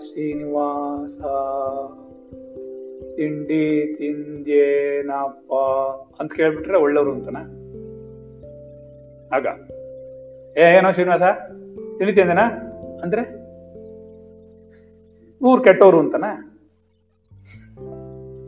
[0.00, 1.18] ಶ್ರೀನಿವಾಸ?
[3.16, 5.52] ತಿಂಡಿ ತಿಂದೇನಪ್ಪ?
[6.20, 7.42] ಅಂತ ಕೇಳ್ಬಿಟ್ರೆ ಒಳ್ಳೆಯವರು ಅಂತಾನೆ?
[9.36, 9.46] ಆಗ.
[10.58, 11.22] ಏ, ಏನೋ ಶ್ರೀನಿವಾಸ?
[11.98, 12.46] ತಿಂಡಿ ತಿಂದೇನಾ?
[13.02, 13.22] ಅಂದ್ರೆ?
[15.44, 16.52] ಊರ್ ಕೆಟ್ಟವರು ಅಂತಾನೆ?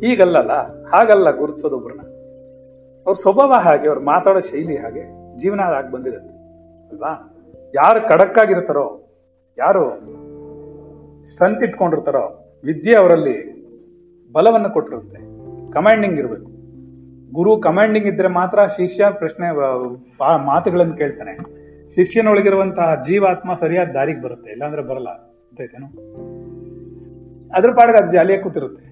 [0.07, 0.53] ಈಗಲ್ಲಲ್ಲ,
[0.85, 2.01] ಹಾಗಲ್ಲ ಗುರುತಿಸೋದೊಬ್ರನ್ನ
[3.07, 6.33] ಅವ್ರ ಸ್ವಭಾವ ಹಾಗೆ, ಅವ್ರು ಮಾತಾಡೋ ಶೈಲಿ ಹಾಗೆ ಜೀವನ ಆಗಿ ಬಂದಿರುತ್ತೆ,
[6.89, 7.37] ಅಲ್ವಾ?
[7.75, 9.01] ಯಾರು ಖಡಕ್ಕಾಗಿರ್ತಾರೋ
[9.59, 9.85] ಯಾರು
[11.25, 12.23] ಸ್ಟ್ರೆಂತ್ ಇಟ್ಕೊಂಡಿರ್ತಾರೋ
[12.65, 13.37] ವಿದ್ಯೆ ಅವರಲ್ಲಿ
[14.33, 15.19] ಬಲವನ್ನು ಕೊಟ್ಟಿರುತ್ತೆ.
[15.73, 16.51] ಕಮಾಂಡಿಂಗ್ ಇರಬೇಕು.
[17.33, 19.49] ಗುರು ಕಮಾಂಡಿಂಗ್ ಇದ್ರೆ ಮಾತ್ರ ಶಿಷ್ಯ ಪ್ರಶ್ನೆ
[20.47, 21.35] ಮಾತುಗಳನ್ನು ಕೇಳ್ತಾನೆ.
[21.95, 25.87] ಶಿಷ್ಯನೊಳಗಿರುವಂತಹ ಜೀವಾತ್ಮ ಸರಿಯಾದ ದಾರಿಗೆ ಬರುತ್ತೆ, ಇಲ್ಲಾಂದ್ರೆ ಬರಲ್ಲ ಗೊತ್ತಾಯ್ತೇನು
[27.51, 28.87] ಅದ್ರ ಪಾಡಿಗೆ ಅದು ಜಾಲಿಯಾಗಿ ಕೂತಿರುತ್ತೆ.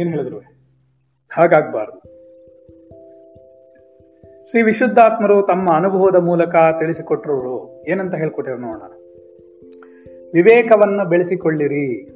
[0.00, 0.38] ಏನ್ ಹೇಳಿದ್ರು?
[1.30, 1.98] ಹಾಗಾಗಬಾರ್ದು.
[4.50, 7.84] ಶ್ರೀ ವಿಶುದ್ಧಾತ್ಮರು ತಮ್ಮ ಅನುಭವದ ಮೂಲಕ ತಿಳಿಸಿಕೊಟ್ಟರು.
[7.88, 8.92] ಏನಂತ ಹೇಳ್ಕೊಟ್ಟಿರು ನೋಡೋಣ.
[10.34, 12.08] ವಿವೇಕವನ್ನು ಬೆಳೆಸಿಕೊಳ್ಳಿರಿ.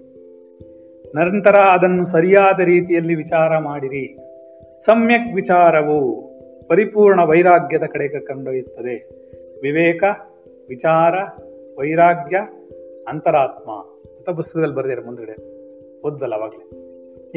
[1.14, 4.18] ನಂತರ ಅದನ್ನು ಸರಿಯಾದ ರೀತಿಯಲ್ಲಿ ವಿಚಾರ ಮಾಡಿರಿ.
[4.84, 6.26] ಸಮ್ಯಕ್ ವಿಚಾರವು
[6.68, 8.94] ಪರಿಪೂರ್ಣ ವೈರಾಗ್ಯದ ಕಡೆಗೆ ಕಂಡೊಯ್ಯುತ್ತದೆ.
[9.62, 10.04] ವಿವೇಕ,
[10.68, 11.14] ವಿಚಾರ,
[11.78, 12.36] ವೈರಾಗ್ಯ,
[13.08, 13.70] ಅಂತರಾತ್ಮ
[14.18, 15.56] ಅಂತ ಪುಸ್ತಕದಲ್ಲಿ ಬರೆದಿರ ಮುಂದ್ಗಡೆ.
[16.06, 16.70] ಓದ್ದಲ್ಲ ಅವಾಗಲೇ.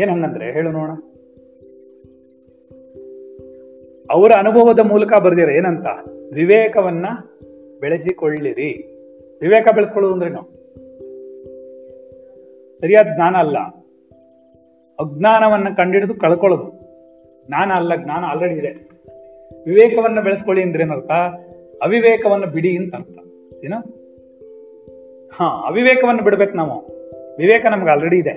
[0.02, 0.90] ಏನು ಹಂಗಂದ್ರೆ ಹೇಳು ನೋಡ
[4.12, 5.86] ಅವರ ಅನುಭವದ ಮೂಲಕ ಬರೆದಿರ ಏನಂತ?
[6.34, 7.06] ವಿವೇಕವನ್ನ
[7.80, 8.96] ಬೆಳೆಸಿಕೊಳ್ಳಿರಿ.
[9.42, 10.59] ವಿವೇಕ ಬೆಳೆಸ್ಕೊಳ್ಳೋದು ಅಂದ್ರೇನು
[12.82, 13.60] ಸರಿಯಾದ ಜ್ಞಾನ ಅಲ್ಲ.
[15.00, 16.80] ಅಜ್ಞಾನವನ್ನ ಕಂಡಿಡಿದು ಕಳ್ಕೊಳ್ಳೋದು.
[17.48, 18.90] ಜ್ಞಾನ ಅಲ್ಲ, ಜ್ಞಾನ ಆಲ್ರೆಡಿ ಇದೆ.
[19.66, 21.12] ವಿವೇಕವನ್ನ ಬೆಳೆಸ್ಕೊಳ್ಳಿ ಅಂದ್ರೆ ಏನರ್ಥ?
[21.84, 23.10] ಅವಿವೇಕವನ್ನ ಬಿಡಿ ಅಂತ ಅರ್ಥ.
[23.64, 23.80] ಏನು?
[25.34, 26.80] ಹಾ, ಅವಿವೇಕವನ್ನು ಬಿಡ್ಬೇಕು ನಾವು.
[27.38, 28.34] ವಿವೇಕ ನಮ್ಗೆ ಆಲ್ರೆಡಿ ಇದೆ.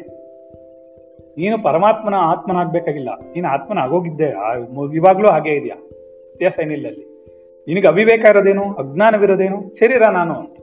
[1.38, 3.08] ನೀನು ಪರಮಾತ್ಮನ ಆತ್ಮನಾಗಬೇಕಾಗಿಲ್ಲ.
[3.20, 4.34] ನೀನು ಆತ್ಮನ ಆಗೋಗಿದ್ದೆ
[4.94, 5.76] ಇವಾಗ್ಲೂ ಹಾಗೆ ಇದೆಯಾ?
[5.76, 7.12] ವ್ಯತ್ಯಾಸ ಏನಿಲ್ಲ ಅಲ್ಲಿ
[7.68, 8.74] ನಿನಗೆ ಅವಿವೇಕ ಇರೋದೇನು?
[8.74, 9.74] ಅಜ್ಞಾನವಿರೋದೇನು?
[9.80, 10.56] ಶರೀರ ನಾನು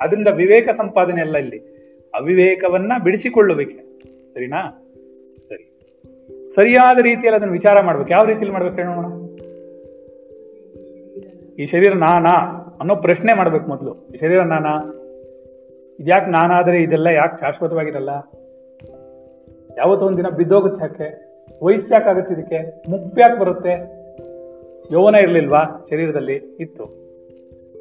[0.00, 1.73] ಅದರಿಂದ ವಿವೇಕ ಸಂಪಾದನೆ ಅಲ್ಲ ಇಲ್ಲಿ.
[2.14, 3.98] ಅವಿವೇಕವನ್ನ ಬಿಡಿಸಿಕೊಳ್ಳುವಿಕೆ.
[4.34, 4.90] ಸರಿನಾ?
[5.48, 5.70] ಸರಿ.
[6.54, 8.10] ಸರಿಯಾದ ರೀತಿಯಲ್ಲಿ ಅದನ್ನು ವಿಚಾರ ಮಾಡ್ಬೇಕು.
[8.10, 9.24] ಯಾವ ರೀತಿಯಲ್ಲಿ ಮಾಡ್ಬೇಕು ಹೇಳೋಣ?
[11.58, 12.30] ಈ ಶರೀರ ನಾನಾ
[12.80, 14.08] ಅನ್ನೋ ಪ್ರಶ್ನೆ ಮಾಡ್ಬೇಕು ಮೊದಲು.
[14.14, 15.00] ಈ ಶರೀರ ನಾನಾ?
[16.00, 18.10] ಇದ್ಯಾಕೆ ನಾನಾದರೆ ಇದೆಲ್ಲ ಯಾಕೆ ಶಾಶ್ವತವಾಗಿರಲ್ಲ?
[19.78, 21.24] ಯಾವತ್ತೋ ಒಂದಿನ ಬಿದ್ದೋಗುತ್ತೆ ಯಾಕೆ?
[21.62, 22.90] ವಯಸ್ಸು ಯಾಕೆ ಆಗುತ್ತೆ ಇದಕ್ಕೆ?
[22.90, 23.70] ಮುಪ್ಪು ಯಾಕೆ ಬರುತ್ತೆ?
[24.92, 26.56] ಯೌವನ ಇರಲಿಲ್ವಾ ಶರೀರದಲ್ಲಿ?
[26.60, 26.84] ಇತ್ತು.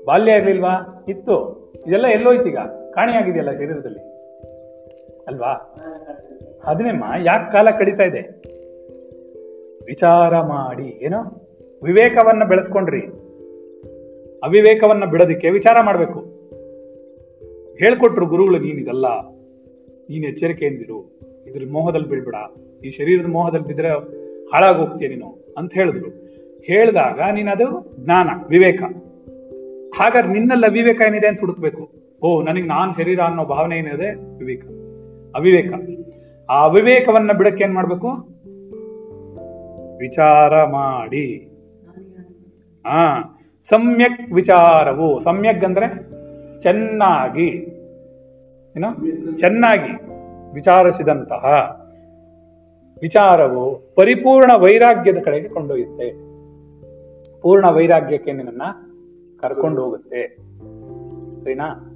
[0.05, 1.05] ಬಾಲ್ಯ ಇರಲಿಲ್ವಾ?
[1.09, 1.63] ಇತ್ತು.
[1.87, 2.57] ಇದೆಲ್ಲ ಎಲ್ಲೋಯ್ತು ಈಗ.
[2.93, 4.12] ಕಾಣೆಯಾಗಿದೆಯಲ್ಲ ಶರೀರದಲ್ಲಿ?
[5.27, 5.75] ಅಲ್ವಾ?
[6.65, 8.21] ಅದನ್ನೇಮ್ಮ ಯಾಕೆ ಕಾಲ ಕಳೀತಾ ಇದೆ?
[9.85, 11.49] ವಿಚಾರ ಮಾಡಿ, ಏನೋ?
[11.83, 13.01] ವಿವೇಕವನ್ನ ಬೆಳೆಸ್ಕೊಂಡ್ರಿ.
[14.43, 16.19] ಅವಿವೇಕವನ್ನ ಬಿಡೋದಕ್ಕೆ ವಿಚಾರ ಮಾಡಬೇಕು.
[17.79, 19.05] ಹೇಳ್ಕೊಟ್ರು ಗುರುಗಳು ನೀನಿದಲ್ಲ
[20.09, 21.19] ನೀನು ಎಚ್ಚರಿಕೆಯಿಂದಿರು.
[21.47, 22.35] ಇದ್ರ ಮೋಹದಲ್ಲಿ ಬೀಳ್ಬೇಡ.
[22.85, 23.89] ಈ ಶರೀರದ ಮೋಹದಲ್ಲಿ ಬಿದ್ದರೆ
[24.47, 26.09] ಹಾಳಾಗಿ ಹೋಗ್ತೀಯ ನೀನು ಅಂತ ಹೇಳಿದ್ರು.
[26.63, 28.81] ಹೇಳಿದಾಗ ನೀನ್ ಅದು ಜ್ಞಾನ, ವಿವೇಕ.
[29.95, 31.91] ಹಾಗಾದ್ರೆ ನಿನ್ನಲ್ಲಿ ಅವಿವೇಕ ಏನಿದೆ ಅಂತ ಹುಡುಕ್ಬೇಕು?
[32.23, 34.37] ಓ, ನನಗೆ ನಾನು ಶರೀರ ಅನ್ನೋ ಭಾವನೆ ಏನಿದೆ?
[34.37, 34.63] ವಿವೇಕ.
[35.35, 35.73] ಅವಿವೇಕ.
[36.49, 38.33] ಆ ಅವಿವೇಕವನ್ನ ಬಿಡಕ್ಕೆ ಏನ್ ಮಾಡ್ಬೇಕು?
[39.97, 41.49] ವಿಚಾರ ಮಾಡಿ.
[42.85, 43.21] ಆ,
[43.69, 46.13] ಸಮ್ಯಕ್ ವಿಚಾರವು, ಸಮ್ಯಕ್ ಅಂದ್ರೆ
[46.61, 47.47] ಚೆನ್ನಾಗಿ,
[48.77, 48.85] ಏನ?
[49.33, 49.93] ಚೆನ್ನಾಗಿ
[50.53, 51.45] ವಿಚಾರಿಸಿದಂತಹ
[53.01, 56.33] ವಿಚಾರವು ಪರಿಪೂರ್ಣ ವೈರಾಗ್ಯದ ಕಡೆಗೆ ಕೊಂಡೊಯ್ಯುತ್ತೆ.
[57.41, 58.61] ಪೂರ್ಣ ವೈರಾಗ್ಯಕ್ಕೆ ನಿನ್ನ
[59.39, 60.27] ಕರ್ಕೊಂಡು ಹೋಗುತ್ತೆ.
[61.43, 61.92] ಸರಿನಾ?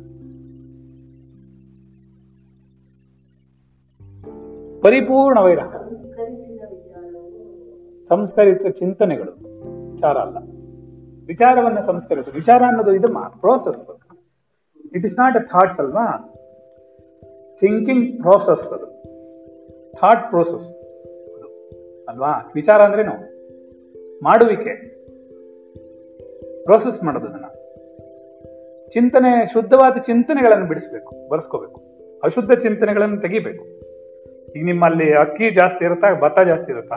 [4.81, 6.07] ಪರಿಪೂರ್ಣ ವಿಚಾರವು
[8.07, 9.31] ಸಂಸ್ಕರಿತ ಚಿಂತನೆಗಳು.
[9.91, 10.37] ವಿಚಾರ ಅಲ್ಲ.
[11.25, 12.31] ವಿಚಾರವನ್ನ ಸಂಸ್ಕರಿಸು.
[12.31, 13.07] ವಿಚಾರ ಅನ್ನೋದು ಇದು
[13.39, 13.89] process
[14.95, 16.33] it is not a thoughts ಅಲ್ವಾ?
[17.59, 18.85] ಥಿಂಕಿಂಗ್ ಪ್ರೋಸೆಸ್ ಅದು.
[19.95, 20.77] ಥಾಟ್ ಪ್ರೋಸೆಸ್
[22.09, 22.51] ಅಲ್ವಾ?
[22.55, 23.11] ವಿಚಾರ ಅಂದ್ರೇನು?
[24.23, 24.97] ಮಾಡುವಿಕೆ.
[26.63, 27.45] ಪ್ರೋಸೆಸ್ ಮಾಡೋದು ಅದನ್ನ.
[28.87, 31.29] ಚಿಂತನೆ ಶುದ್ಧವಾದ ಚಿಂತನೆಗಳನ್ನು ಬಿಡಿಸ್ಬೇಕು.
[31.29, 31.81] ಬರ್ಸ್ಕೋಬೇಕು
[32.23, 33.76] ಅಶುದ್ಧ ಚಿಂತನೆಗಳನ್ನು ತೆಗಿಬೇಕು.
[34.55, 36.95] ಈಗ ನಿಮ್ಮಲ್ಲಿ ಅಕ್ಕಿ ಜಾಸ್ತಿ ಇರುತ್ತಾ ಭತ್ತ ಜಾಸ್ತಿ ಇರುತ್ತಾ?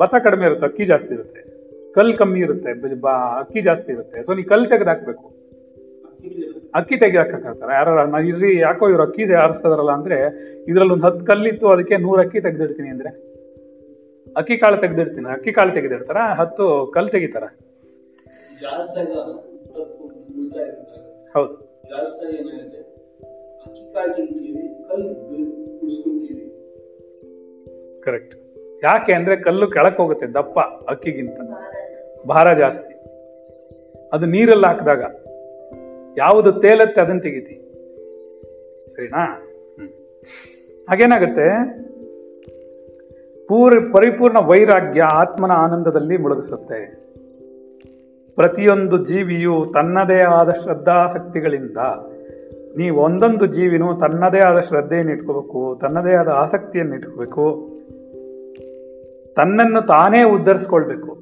[0.00, 1.60] ಭತ್ತ ಕಡಿಮೆ ಇರುತ್ತೆ ಅಕ್ಕಿ ಜಾಸ್ತಿ ಇರುತ್ತೆ.
[1.92, 2.70] ಕಲ್ ಕಮ್ಮಿ ಇರುತ್ತೆ
[3.38, 4.22] ಅಕ್ಕಿ ಜಾಸ್ತಿ ಇರುತ್ತೆ.
[4.22, 5.40] ಸೊ ನೀವು ಕಲ್ ತೆಗೆದು ಹಾಕ್ಬೇಕು
[6.74, 10.16] ಅಕ್ಕಿ ತೆಗೆದಾಕತ್ತಾರ ಯಾರು ಇರ್ರಿ ಯಾಕೋ ಇವ್ರು ಅಕ್ಕಿ ಆರಿಸ್ತಾರಲ್ಲ ಅಂದ್ರೆ
[10.68, 13.30] ಇದ್ರಲ್ಲಿ ಒಂದು ಹತ್ತು ಕಲ್ಲಿತ್ತು ಅದಕ್ಕೆ ನೂರು ಅಕ್ಕಿ ತೆಗೆದಿಡ್ತೀನಿ ಅಂದ್ರೆ.
[14.36, 15.28] ಅಕ್ಕಿ ಕಾಳು ತೆಗೆದಿಡ್ತೀನಿ.
[15.28, 16.16] ಅಕ್ಕಿ ಕಾಳು ತೆಗೆದಿಡ್ತಾರ?
[16.16, 17.42] ಹತ್ತು ಕಲ್ ತೆಗಿತಾರ.
[21.34, 21.70] ಹೌದು.
[28.04, 28.36] ಕರೆಕ್ಟ್
[28.84, 31.40] ಯಾಕೆ ಅಂದ್ರೆ ಕಲ್ಲು ಕೆಳಕ್ ಹೋಗುತ್ತೆ, ದಪ್ಪ, ಅಕ್ಕಿಗಿಂತ.
[32.28, 32.94] ಭಾರ ಜಾಸ್ತಿ.
[34.12, 35.02] ಅದು ನೀರಲ್ಲಿ ಹಾಕಿದಾಗ,
[36.18, 37.54] ಯಾವುದು ತೇಲತ್ತೆ ಅದನ್ನ ತೆಗಿತಿ.
[38.96, 39.24] ಸರಿನಾ.
[40.88, 41.48] ಹಾಗೇನಾಗುತ್ತೆ?
[43.48, 47.00] ಪೂರ್, ಪರಿಪೂರ್ಣ ವೈರಾಗ್ಯ ಆತ್ಮನ ಆನಂದದಲ್ಲಿ ಮುಳುಗಿಸುತ್ತೆ.
[48.36, 51.76] ಪ್ರತಿಯೊಂದು ಜೀವಿಯು ತನ್ನದೇ ಆದ ಶ್ರದ್ಧಾಸಕ್ತಿಗಳಿಂದ
[52.76, 57.68] ನೀವು ಒಂದೊಂದು ಜೀವಿನೂ ತನ್ನದೇ ಆದ ಶ್ರದ್ಧೆಯನ್ನು ಇಟ್ಕೋಬೇಕು, ತನ್ನದೇ ಆದ ಆಸಕ್ತಿಯನ್ನು ಇಟ್ಕೋಬೇಕು.
[59.36, 61.18] ತನ್ನನ್ನು ತಾನೇ ಉದ್ಧರಿಸ್ಕೊಳ್ಬೇಕು.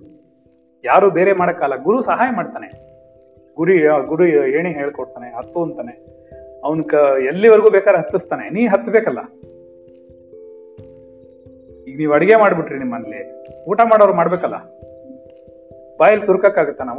[0.84, 2.66] ಯಾರು ಬೇರೆ ಮಾಡೋಕ್ಕಲ್ಲ ಗುರು ಸಹಾಯ ಮಾಡ್ತಾನೆ.
[3.56, 6.18] ಗುರಿ, ಗುರು ಏಣಿ ಹೇಳ್ಕೊಡ್ತಾನೆ, ಹತ್ತು ಅಂತಾನೆ.
[6.64, 8.50] ಅವನ್ ಕ, ಎಲ್ಲಿವರೆಗೂ ಬೇಕಾದ್ರೆ ಹತ್ತಿಸ್ತಾನೆ.
[8.50, 9.18] ನೀ ಹತ್ಬೇಕಲ್ಲ.
[11.84, 13.44] ಈಗ ನೀವು ಅಡಿಗೆ ಮಾಡ್ಬಿಟ್ರಿ ನಿಮ್ಮಲ್ಲಿ.
[13.64, 14.56] ಊಟ ಮಾಡೋರು ಮಾಡ್ಬೇಕಲ್ಲ.
[15.98, 16.98] ಬಾಯಲ್ಲಿ ತುರ್ಕಕ್ಕಾಗತ್ತಾ ನಾವು?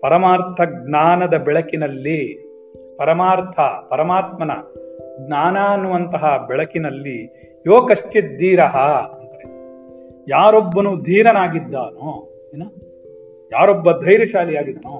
[0.00, 2.47] ಪರಮಾರ್ಥ ಜ್ಞಾನದ ಬೆಳಕಿನಲ್ಲಿ
[2.98, 4.50] ಪರಮಾರ್ಥ, ಪರಮಾತ್ಮನ
[5.26, 7.16] ಜ್ಞಾನ ಅನ್ನುವಂತಹ ಬೆಳಕಿನಲ್ಲಿ
[7.66, 9.44] ಯೋ ಕಶ್ಚಿತ್ ಧೀರ ಅಂತಾರೆ.
[10.28, 12.62] ಯಾರೊಬ್ಬನು ಧೀರನಾಗಿದ್ದಾನೋ, ಏನ?
[13.52, 14.98] ಯಾರೊಬ್ಬ ಧೈರ್ಯಶಾಲಿಯಾಗಿದ್ದಾನೋ,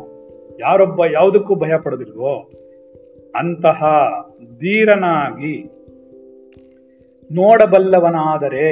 [0.61, 2.51] ಯಾರೊಬ್ಬ ಯಾವುದಕ್ಕೂ ಭಯ ಪಡೋದಿಲ್ವೋ,
[3.35, 3.85] ಅಂತಹ
[4.59, 5.71] ಧೀರನಾಗಿ
[7.31, 8.69] ನೋಡಬಲ್ಲವನಾದರೆ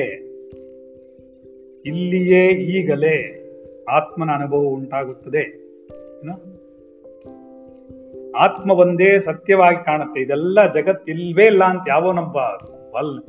[1.84, 3.16] ಇಲ್ಲಿಯೇ ಈಗಲೇ
[3.90, 5.44] ಆತ್ಮನ ಅನುಭವ ಉಂಟಾಗುತ್ತದೆ?
[8.34, 10.20] ಆತ್ಮ ಒಂದೇ ಸತ್ಯವಾಗಿ ಕಾಣುತ್ತೆ.
[10.20, 12.38] ಇದೆಲ್ಲ ಜಗತ್ ಇಲ್ವೇ ಇಲ್ಲ ಅಂತ ಯಾವನೊಬ್ಬ
[12.94, 13.22] ಬಲ್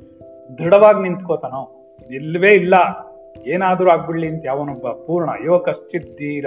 [0.57, 1.93] ದೃಢವಾಗಿ ನಿಂತ್ಕೋತಾನೋ.
[2.11, 2.73] ಇಲ್ವೇ ಇಲ್ಲ.
[3.45, 5.29] ಏನಾದರೂ ಆಗ್ಬಿಡ್ಲಿ ಅಂತ ಯಾವನೊಬ್ಬ ಪೂರ್ಣ.
[5.45, 6.45] ಯೋ ಕಶ್ಚಿತ್ ಧೀರ.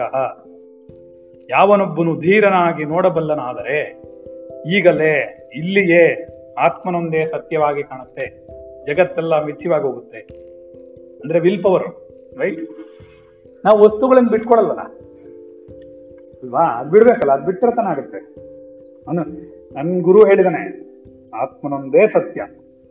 [1.51, 4.03] ಯಾವನೊಬ್ಬನು ಧೀರನಾಗಿ ನೋಡಬಲ್ಲನಾದರೆ
[4.77, 5.13] ಈಗಲೇ
[5.55, 6.27] ಇಲ್ಲಿಯೇ
[6.59, 8.47] ಆತ್ಮನೊಂದೇ ಸತ್ಯವಾಗಿ ಕಾಣುತ್ತೆ.
[8.87, 10.19] ಜಗತ್ತೆಲ್ಲ ಮಿಥ್ಯವಾಗಿ ಹೋಗುತ್ತೆ.
[11.21, 11.85] ಅಂದ್ರೆ ವಿಲ್ ಪವರ್,
[12.39, 12.61] ರೈಟ್?
[13.65, 15.00] ನಾವು ವಸ್ತುಗಳನ್ನು ಬಿಟ್ಕೊಡಲ್ವಲ್ಲ?
[16.43, 16.61] ಅಲ್ವಾ?
[16.61, 18.19] ಅದ್ ಬಿಡ್ಬೇಕಲ್ಲ, ಅದ್ ಬಿಟ್ಟರೆ ತನ ಆಗುತ್ತೆ.
[19.07, 19.23] ಅವನು
[19.75, 20.91] ನನ್ ಗುರು ಹೇಳಿದಾನೆ,
[21.37, 22.41] ಆತ್ಮನೊಂದೇ ಸತ್ಯ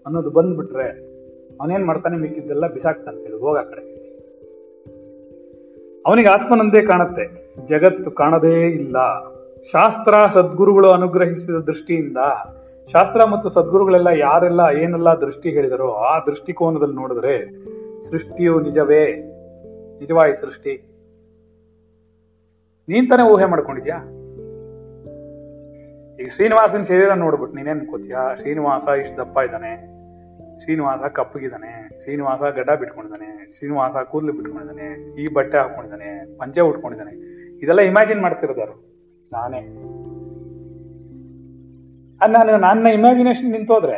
[0.05, 1.09] ಅನ್ನೋದು ಬಂದ್ಬಿಟ್ರೆ
[1.61, 3.83] ಅವನೇನ್ ಮಾಡ್ತಾನೆ ಮಿಕ್ಕಿದ್ದೆಲ್ಲ ಬಿಸಾಕ್ತಾನೆ ಹೋಗ ಆ ಕಡೆ.
[6.05, 7.25] ಅವನಿಗೆ ಆತ್ಮನೊಂದೇ ಕಾಣುತ್ತೆ,
[7.65, 8.97] ಜಗತ್ತು ಕಾಣದೇ ಇಲ್ಲ.
[9.71, 12.17] ಶಾಸ್ತ್ರ, ಸದ್ಗುರುಗಳು ಅನುಗ್ರಹಿಸಿದ ದೃಷ್ಟಿಯಿಂದ,
[12.91, 17.49] ಶಾಸ್ತ್ರ ಮತ್ತು ಸದ್ಗುರುಗಳೆಲ್ಲ ಯಾರೆಲ್ಲ ಏನೆಲ್ಲ ದೃಷ್ಟಿ ಹೇಳಿದರೋ ಆ ದೃಷ್ಟಿಕೋನದಲ್ಲಿ ನೋಡಿದ್ರೆ
[18.01, 19.15] ಸೃಷ್ಟಿಯು ನಿಜವೇ,
[19.99, 20.88] ನಿಜವಾಯಿ ಸೃಷ್ಟಿ.
[22.89, 23.97] ನೀನ್ ತಾನೇ ಊಹೆ ಮಾಡ್ಕೊಂಡಿದ್ಯಾ?
[26.21, 28.15] ಈಗ ಶ್ರೀನಿವಾಸನ ಶರೀರ ನೋಡ್ಬಿಟ್ಟು ನೀನೇನ್ ಅನ್ಕೋತೀಯ?
[28.35, 29.99] ಶ್ರೀನಿವಾಸ ಇಷ್ಟು ದಪ್ಪ ಇದ್ದಾನೆ.
[30.63, 32.01] ಶ್ರೀನಿವಾಸ ಕಪ್ಪಗಿದ್ದಾನೆ.
[32.03, 33.57] ಶ್ರೀನಿವಾಸ ಗಡ್ಡ ಬಿಟ್ಕೊಂಡಿದ್ದಾನೆ.
[33.57, 35.15] ಶ್ರೀನಿವಾಸ ಕೂದಲು ಬಿಟ್ಕೊಂಡಿದ್ದಾನೆ.
[35.23, 36.37] ಈ ಬಟ್ಟೆ ಹಾಕೊಂಡಿದ್ದಾನೆ.
[36.37, 37.13] ಪಂಚೆ ಉಟ್ಕೊಂಡಿದ್ದಾನೆ.
[37.57, 38.75] ಇದೆಲ್ಲ ಇಮ್ಯಾಜಿನ್ ಮಾಡ್ತಿರೋದಾರು
[39.31, 39.61] ನಾನೇ.
[42.27, 43.97] ನಾನು ನನ್ನ ಇಮ್ಯಾಜಿನೇಷನ್ ನಿಂತೋದ್ರೆ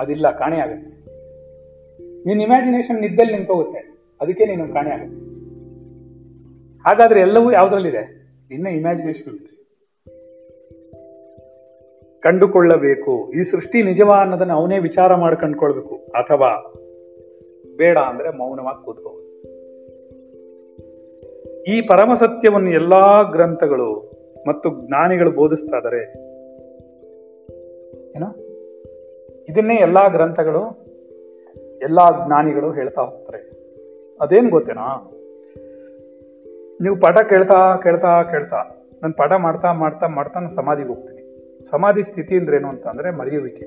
[0.00, 1.02] ಅದಿಲ್ಲ, ಕಾಣೆ ಆಗುತ್ತೆ.
[2.24, 3.80] ನಿನ್ನ ಇಮ್ಯಾಜಿನೇಷನ್ ನಿದ್ದಲ್ಲಿ ನಿಂತೋಗುತ್ತೆ.
[4.20, 5.41] ಅದಕ್ಕೆ ನೀನು ಕಾಣೆ ಆಗುತ್ತೆ.
[6.86, 8.22] ಹಾಗಾದ್ರೆ ಎಲ್ಲವೂ ಯಾವ್ದ್ರಲ್ಲಿದೆ?
[8.50, 9.38] ಇನ್ನ ಇಮ್ಯಾಜಿನೇಷನ್
[12.22, 13.32] ಕಂಡುಕೊಳ್ಳಬೇಕು.
[13.32, 15.94] ಈ ಸೃಷ್ಟಿ ನಿಜವ ಅನ್ನೋದನ್ನ ಅವನೇ ವಿಚಾರ ಮಾಡಿ ಕಂಡುಕೊಳ್ಬೇಕು.
[15.94, 16.74] ಅಥವಾ
[17.76, 19.22] ಬೇಡ ಅಂದ್ರೆ ಮೌನವಾಗಿ ಕೂತ್ಕೋಬೇಕು.
[21.64, 24.12] ಈ ಪರಮ ಸತ್ಯವನ್ನು ಎಲ್ಲಾ ಗ್ರಂಥಗಳು
[24.48, 26.12] ಮತ್ತು ಜ್ಞಾನಿಗಳು ಬೋಧಿಸ್ತಾ ಇದ್ದಾರೆ
[28.16, 28.36] ಏನು?
[29.48, 30.60] ಇದನ್ನೇ ಎಲ್ಲಾ ಗ್ರಂಥಗಳು,
[31.78, 33.50] ಎಲ್ಲಾ ಜ್ಞಾನಿಗಳು ಹೇಳ್ತಾ ಹೋಗ್ತಾರೆ.
[34.20, 35.11] ಅದೇನು ಗೊತ್ತೇನಾ?
[36.82, 38.60] ನೀವು ಪಾಠ ಕೇಳ್ತಾ ಕೇಳ್ತಾ ಕೇಳ್ತಾ,
[39.02, 41.22] ನಾನು ಪಾಠ ಮಾಡ್ತಾ ಮಾಡ್ತಾ ಮಾಡ್ತಾ ನಾನು ಸಮಾಧಿಗೆ ಹೋಗ್ತೀನಿ.
[41.70, 43.66] ಸಮಾಧಿ ಸ್ಥಿತಿ ಏನು ಅಂತ ಅಂದ್ರೆ ಮರೆಯುವಿಕೆ.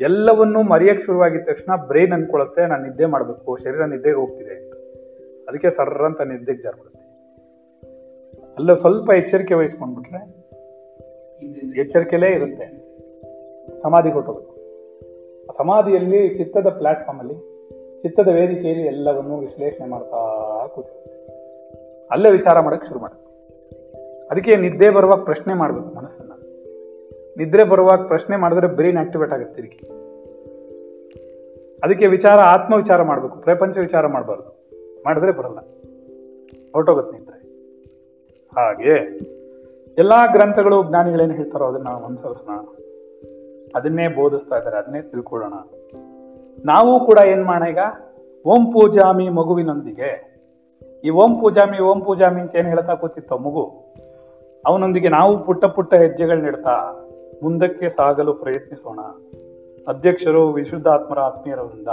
[0.00, 4.56] ಎಲ್ಲವನ್ನೂ ಮರೆಯಕ್ಕೆ ಶುರುವಾಗಿದ ತಕ್ಷಣ ಬ್ರೈನ್ ಅಂದ್ಕೊಳ್ಳುತ್ತೆ ನಾನು ನಿದ್ದೆ ಮಾಡಬೇಕು, ಶರೀರ ನಿದ್ದೆಗೆ ಹೋಗ್ತಿದೆ
[5.48, 7.04] ಅದಕ್ಕೆ ಸರ್ರ ಅಂತ ನಿದ್ದೆಗೆ ಜಾರ್ಬಿಡುತ್ತೆ.
[8.58, 10.22] ಅಲ್ಲ ಸ್ವಲ್ಪ ಎಚ್ಚರಿಕೆ ವಹಿಸ್ಕೊಂಡ್ಬಿಟ್ರೆ
[11.82, 12.66] ಎಚ್ಚರಿಕೆಲೇ ಇರುತ್ತೆ.
[13.82, 14.56] ಸಮಾಧಿ ಕೊಟ್ಟೋಗುತ್ತೆ.
[15.58, 17.36] ಸಮಾಧಿಯಲ್ಲಿ ಚಿತ್ತದ ಪ್ಲಾಟ್ಫಾರ್ಮ್ ಅಲ್ಲಿ,
[18.02, 20.20] ಚಿತ್ತದ ವೇದಿಕೆಯಲ್ಲಿ ಎಲ್ಲವನ್ನೂ ವಿಶ್ಲೇಷಣೆ ಮಾಡ್ತಾ
[20.74, 21.09] ಕೂತಿರುತ್ತೆ.
[22.10, 23.30] ಅಲ್ಲೇ ವಿಚಾರ ಮಾಡಕ್ ಶುರು ಮಾಡುತ್ತೆ
[24.30, 26.32] ಅದಕ್ಕೆ ನಿದ್ದೆ ಬರುವಾಗ ಪ್ರಶ್ನೆ ಮಾಡ್ಬೇಕು ಮನಸ್ಸನ್ನ.
[27.36, 30.00] ನಿದ್ರೆ ಬರುವಾಗ ಪ್ರಶ್ನೆ ಮಾಡಿದ್ರೆ ಬ್ರೈನ್ ಆಕ್ಟಿವೇಟ್ ಆಗುತ್ತೆ ತಿರುಗಿ.
[31.84, 34.68] ಅದಕ್ಕೆ ವಿಚಾರ ಆತ್ಮ ವಿಚಾರ ಮಾಡಬೇಕು, ಪ್ರಪಂಚ ವಿಚಾರ ಮಾಡಬಾರ್ದು.
[35.06, 35.58] ಮಾಡಿದ್ರೆ ಬರಲ್ಲ.
[36.72, 37.38] ಹೊರಟೋಗುತ್ತೆ ನಿದ್ರೆ.
[38.56, 39.18] ಹಾಗೆ
[39.98, 42.54] ಎಲ್ಲಾ ಗ್ರಂಥಗಳು, ಜ್ಞಾನಿಗಳೇನು ಹೇಳ್ತಾರೋ ಅದನ್ನ ನಾವು ಅನುಸರಿಸೋಣ.
[43.74, 45.52] ಅದನ್ನೇ ಬೋಧಿಸ್ತಾ ಇದ್ದಾರೆ, ಅದನ್ನೇ ತಿಳ್ಕೊಳ್ಳೋಣ.
[46.64, 47.78] ನಾವು ಕೂಡ ಏನು ಮಾಡೋಣ ಈಗ?
[48.46, 50.29] ಓಂ ಪೂಜಾಮಿ ಮಗುವಿನೊಂದಿಗೆ
[51.04, 53.84] ಈ ಓಂ ಪೂಜಾಮಿ ಓಂ ಪೂಜಾಮಿ ಅಂತ ಏನು ಹೇಳ್ತಾ ಕೂತಿತ್ತು ಮಗು?
[54.66, 57.06] ಅವನೊಂದಿಗೆ ನಾವು ಪುಟ್ಟ ಪುಟ್ಟ ಹೆಜ್ಜೆಗಳನ್ನಿಡ್ತಾ
[57.42, 58.98] ಮುಂದಕ್ಕೆ ಸಾಗಲು ಪ್ರಯತ್ನಿಸೋಣ.
[59.88, 61.88] ಅಧ್ಯಕ್ಷರು ವಿಶುದ್ಧಾತ್ಮರ ಆತ್ಮೀಯರವರಿಂದ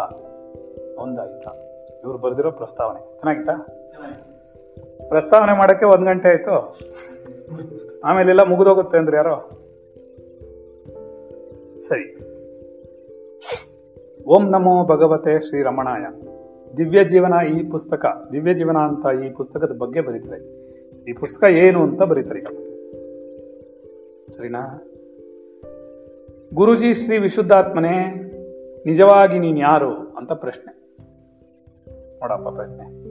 [0.97, 1.51] ಒಂದಾಯ್ತಾ.
[2.03, 3.17] ಇವ್ರು ಬರೆದಿರೋ ಪ್ರಸ್ತಾವನೆ.
[3.17, 3.53] ಚೆನ್ನಾಗಿತ್ತಾ?
[5.09, 6.79] ಪ್ರಸ್ತಾವನೆ ಮಾಡಕ್ಕೆ ಒಂದು ಗಂಟೆ ಆಯ್ತು.
[8.03, 9.49] ಆಮೇಲೆಲ್ಲ ಮುಗಿದೋಗುತ್ತೆ ಅಂದ್ರೆ ಯಾರೋ?
[11.79, 12.15] ಸರಿ.
[14.23, 16.26] ಓಂ ನಮೋ ಭಗವತೆ ಶ್ರೀ ರಮಣಾಯ.
[16.77, 20.67] ದಿವ್ಯ ಜೀವನ ಈ ಪುಸ್ತಕ, ದಿವ್ಯ ಜೀವನ ಅಂತ ಈ ಪುಸ್ತಕದ ಬಗ್ಗೆ ಬರೀತಾರೆ.
[21.09, 22.41] ಈ ಪುಸ್ತಕ ಏನು ಅಂತ ಬರೀತಾರೆ
[24.33, 24.83] ಸರಿನಾ?
[26.53, 28.13] ಗುರುಜಿ ಶ್ರೀ ವಿಶುದ್ಧಾತ್ಮನೇ,
[28.85, 30.95] ನಿಜವಾಗಿ ನೀನು ಯಾರು ಅಂತ ಪ್ರಶ್ನೆ.
[32.19, 33.07] ನೋಡಪ್ಪ ಪ್ರಶ್ನೆ.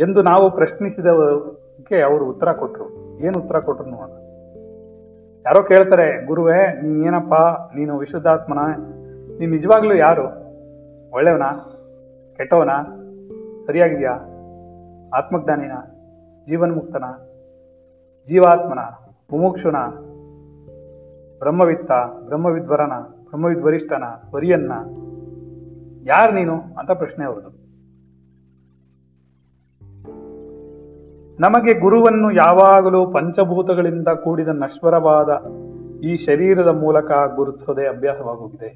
[0.00, 3.18] ಎಂದು ನಾವು ಪ್ರಶ್ನಿಸಿದವಕ್ಕೆ ಅವರು ಉತ್ತರ ಕೊಟ್ರು.
[3.20, 4.10] ಏನು ಉತ್ತರ ಕೊಟ್ರು ನೋಡೋಣ.
[5.46, 7.34] ಯಾರೋ ಕೇಳ್ತಾರೆ, ಗುರುವೇ ನೀನೇನಪ್ಪ
[7.76, 8.58] ನೀನು ವಿಶುದ್ಧಾತ್ಮನ?
[9.38, 10.46] ನೀನ್ ನಿಜವಾಗ್ಲೂ ಯಾರು?
[11.10, 11.42] ಒಳ್ಳೆಯವನ?
[12.36, 12.70] ಕೆಟ್ಟವನ?
[13.66, 14.12] ಸರಿಯಾಗಿದೆಯಾ?
[15.14, 15.72] ಆತ್ಮಜ್ಞಾನಿನ?
[16.46, 17.04] ಜೀವನ್ಮುಕ್ತನ?
[18.28, 18.78] ಜೀವಾತ್ಮನ?
[19.32, 19.76] ಮುಮುಕ್ಷುನ?
[21.38, 21.90] ಬ್ರಹ್ಮವಿತ್ತ,
[22.26, 22.92] ಬ್ರಹ್ಮವಿದ್ವರನ?
[23.24, 24.04] ಬ್ರಹ್ಮವಿದ್ವರಿಷ್ಠನ?
[24.34, 24.72] ವರಿಯನ್ನ?
[26.04, 26.56] ಯಾರು ನೀನು?
[26.78, 27.66] ಅಂತ ಪ್ರಶ್ನೆ ಅವರದು
[31.40, 35.28] ನಮಗೆ ಗುರುವನ್ನು ಯಾವಾಗಲೂ ಪಂಚಭೂತಗಳಿಂದ ಕೂಡಿದ ನಶ್ವರವಾದ
[36.04, 38.68] ಈ ಶರೀರದ ಮೂಲಕ ಗುರುತಿಸೋದೇ ಅಭ್ಯಾಸವಾಗೋಗಿದೆ.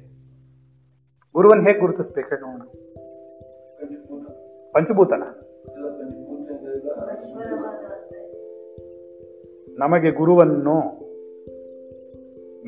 [1.33, 2.90] ಗುರುವನ್ನು ಹೇಗೆ ಗುರುತಿಸ್ಬೇಕು ನೋಡೋಣ
[4.73, 5.23] ಪಂಚಭೂತನ?
[9.77, 11.01] ನಮಗೆ ಗುರುವನ್ನು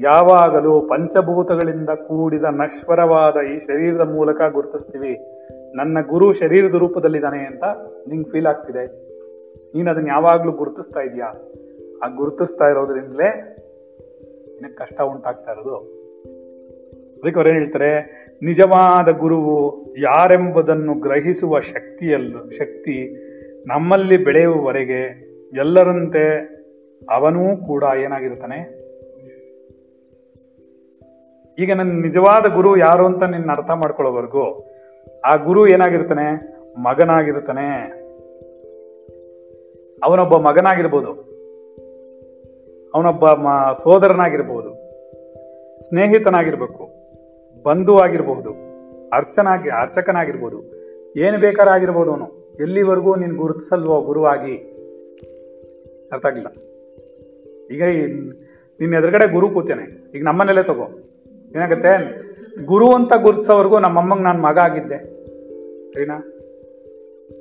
[0.02, 5.20] ಯಾವಾಗಲೂ ಪಂಚಭೂತಗಳಿಂದ ಕೂಡಿದ ನಶ್ವರವಾದ ಈ ಶರೀರದ ಮೂಲಕ ಗುರುತಿಸ್ತೀವಿ.
[5.76, 7.64] ನನ್ನ ಗುರು ಶರೀರದ ರೂಪದಲ್ಲಿದ್ದಾನೆ ಅಂತ
[8.08, 8.88] ನಿಂಗೆ ಫೀಲ್ ಆಗ್ತಿದೆ.
[9.76, 11.28] ನೀನು ಅದನ್ನ ಯಾವಾಗಲೂ ಗುರುತಿಸ್ತಾ ಇದೀಯಾ?
[12.04, 13.58] ಆ ಗುರುತಿಸ್ತಾ ಇರೋದ್ರಿಂದಲೇ
[14.48, 15.93] ನಿನಗೆ ಕಷ್ಟ ಉಂಟಾಗ್ತಾ ಇರೋದು.
[17.24, 18.00] ಅದಕ್ಕೆ ಅವ್ರೇನು ಹೇಳ್ತಾರೆ,
[18.44, 23.16] ನಿಜವಾದ ಗುರುವು ಯಾರೆಂಬುದನ್ನು ಗ್ರಹಿಸುವ ಶಕ್ತಿಯಲ್ಲ, ಶಕ್ತಿ
[23.68, 25.04] ನಮ್ಮಲ್ಲಿ ಬೆಳೆಯುವವರೆಗೆ
[25.58, 26.50] ಎಲ್ಲರಂತೆ
[27.10, 28.84] ಅವನೂ ಕೂಡ ಏನಾಗಿರ್ತಾನೆ?
[31.60, 34.72] ಈಗ ನನ್ನ ನಿಜವಾದ ಗುರು ಯಾರು ಅಂತ ನಿನ್ನ ಅರ್ಥ ಮಾಡ್ಕೊಳ್ಳೋವರೆಗೂ,
[35.26, 36.58] ಆ ಗುರು ಏನಾಗಿರ್ತಾನೆ?
[36.78, 37.86] ಮಗನಾಗಿರ್ತಾನೆ.
[40.04, 41.34] ಅವನೊಬ್ಬ ಮಗನಾಗಿರ್ಬೋದು.
[42.96, 44.84] ಅವನೊಬ್ಬ ಮ- ಸೋದರನಾಗಿರ್ಬೋದು.
[45.82, 46.93] ಸ್ನೇಹಿತನಾಗಿರ್ಬೇಕು.
[47.66, 48.52] ಬಂಧು ಆಗಿರ್ಬಹುದು,
[49.14, 50.60] ಅರ್ಚನಾಗಿ, ಅರ್ಚಕನಾಗಿರ್ಬೋದು,
[51.16, 52.28] ಏನು ಬೇಕಾದ್ರೂ ಆಗಿರ್ಬೋದು ಅವನು.
[52.60, 54.56] ಎಲ್ಲಿವರೆಗೂ ನೀನು ಗುರುತಿಸಲ್ವೋ ಗುರುವಾಗಿ?
[56.12, 56.50] ಅರ್ಥ ಆಗಿಲ್ಲ
[57.72, 57.84] ಈಗ
[58.80, 59.86] ನಿನ್ನ ಎದುರುಗಡೆ ಗುರು ಕೂತೇನೆ.
[60.16, 60.88] ಈಗ ನಮ್ಮನೇಲೆ ತಗೋ.
[61.56, 61.92] ಏನಾಗುತ್ತೆ?
[62.66, 64.98] ಗುರು ಅಂತ ಗುರುತಿಸೋವರೆಗೂ ನಮ್ಮಮ್ಮಂಗೆ ನಾನು ಮಗ ಆಗಿದ್ದೆ.
[65.94, 66.18] ಸರಿನಾ?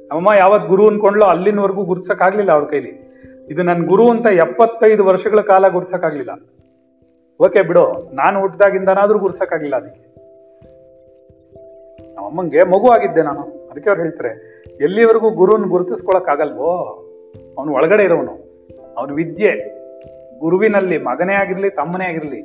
[0.08, 2.92] ನಮ್ಮಮ್ಮ ಯಾವತ್ತು ಗುರು ಅನ್ಕೊಂಡ್ಲೋ ಅಲ್ಲಿನವರೆಗೂ ಗುರ್ಸಕ್ಕಾಗ್ಲಿಲ್ಲ ಅವ್ರ ಕೈಲಿ.
[3.50, 6.32] ಇದು ನನ್ನ ಗುರು ಅಂತ ಎಪ್ಪತ್ತೈದು ವರ್ಷಗಳ ಕಾಲ ಗುರ್ಸಕ್ಕಾಗ್ಲಿಲ್ಲ
[7.40, 10.11] ಓಕೆ ಬಿಡು, ನಾನು ಹುಟ್ಟಿದಾಗಿಂದನಾದ್ರೂ ಗುರ್ಸಕ್ಕಾಗ್ಲಿಲ್ಲ ಅದಕ್ಕೆ.
[12.22, 13.68] ನಮ್ಮಮ್ಮಂಗೆ ಮಗು ಆಗಿದ್ದೆ ನಾನು.
[13.68, 16.76] ಅದಕ್ಕೆ ಅವ್ರು ಹೇಳ್ತಾರೆ, ಎಲ್ಲಿವರೆಗೂ ಗುರುವನ್ನು ಗುರುತಿಸ್ಕೊಳಕ್ ಆಗಲ್ವೋ
[17.58, 18.32] ಅವನು ಒಳಗಡೆ ಇರೋನು.
[18.98, 19.50] ಅವನು ವಿದ್ಯೆ.
[20.38, 22.38] ಗುರುವಿನಲ್ಲಿ ಮಗನೇ ಆಗಿರ್ಲಿ, ತಮ್ಮನೇ ಆಗಿರಲಿ.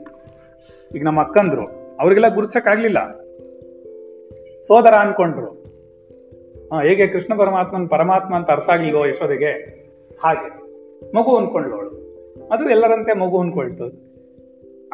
[0.95, 3.11] ಈಗ ನಮ್ಮ ಅಕ್ಕಂದ್ರು, ಅವ್ರಿಗೆಲ್ಲ ಗುರುತಿಸಕ್ಕಾಗ್ಲಿಲ್ಲ.
[4.61, 5.67] ಸೋದರ ಅನ್ಕೊಂಡ್ರು.
[6.73, 9.51] ಹಾ, ಹೇಗೆ ಕೃಷ್ಣ ಪರಮಾತ್ಮನ್ ಪರಮಾತ್ಮ ಅಂತ ಅರ್ಥ ಆಗ್ಲಿಲ್ವೋ ಯಶೋದೆಗೆ
[10.23, 10.67] ಹಾಗೆ.
[11.15, 11.97] ಮಗು ಅನ್ಕೊಂಡ್ಳು ಅವಳು
[12.51, 13.83] ಅದು ಎಲ್ಲರಂತೆ ಮಗು ಅನ್ಕೊಳ್ತು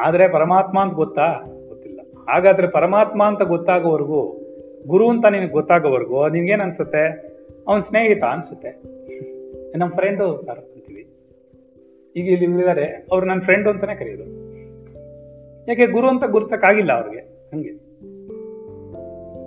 [0.00, 1.26] ಆದ್ರೆ ಪರಮಾತ್ಮ ಅಂತ ಗೊತ್ತಾ?
[1.68, 2.00] ಗೊತ್ತಿಲ್ಲ.
[2.28, 4.43] ಹಾಗಾದ್ರೆ ಪರಮಾತ್ಮ ಅಂತ ಗೊತ್ತಾಗೋವರೆಗೂ
[4.86, 7.34] ಗುರು ಅಂತ ನಿನಗೆ ಗೊತ್ತಾಗೋವರೆಗೂ ನಿನ್ಗೇನ್ ಅನ್ಸುತ್ತೆ?
[7.68, 8.70] ಅವನ್ ಸ್ನೇಹಿತ ಅನ್ಸುತ್ತೆ.
[9.78, 11.02] ನಮ್ಮ ಫ್ರೆಂಡು ಸರ್ ಅಂತೀವಿ.
[12.16, 14.24] ಈಗ ಇಲ್ಲಿ ಇಲ್ಲಿದ್ದಾರೆ ಅವ್ರು ನನ್ನ ಫ್ರೆಂಡ್ ಅಂತಾನೆ ಕರೆಯೋದು.
[15.68, 17.20] ಯಾಕೆ ಗುರು ಅಂತ ಗುರ್ಸಕ್ಕಾಗಿಲ್ಲ ಅವ್ರಿಗೆ?
[17.20, 17.70] ಹಂಗೆ.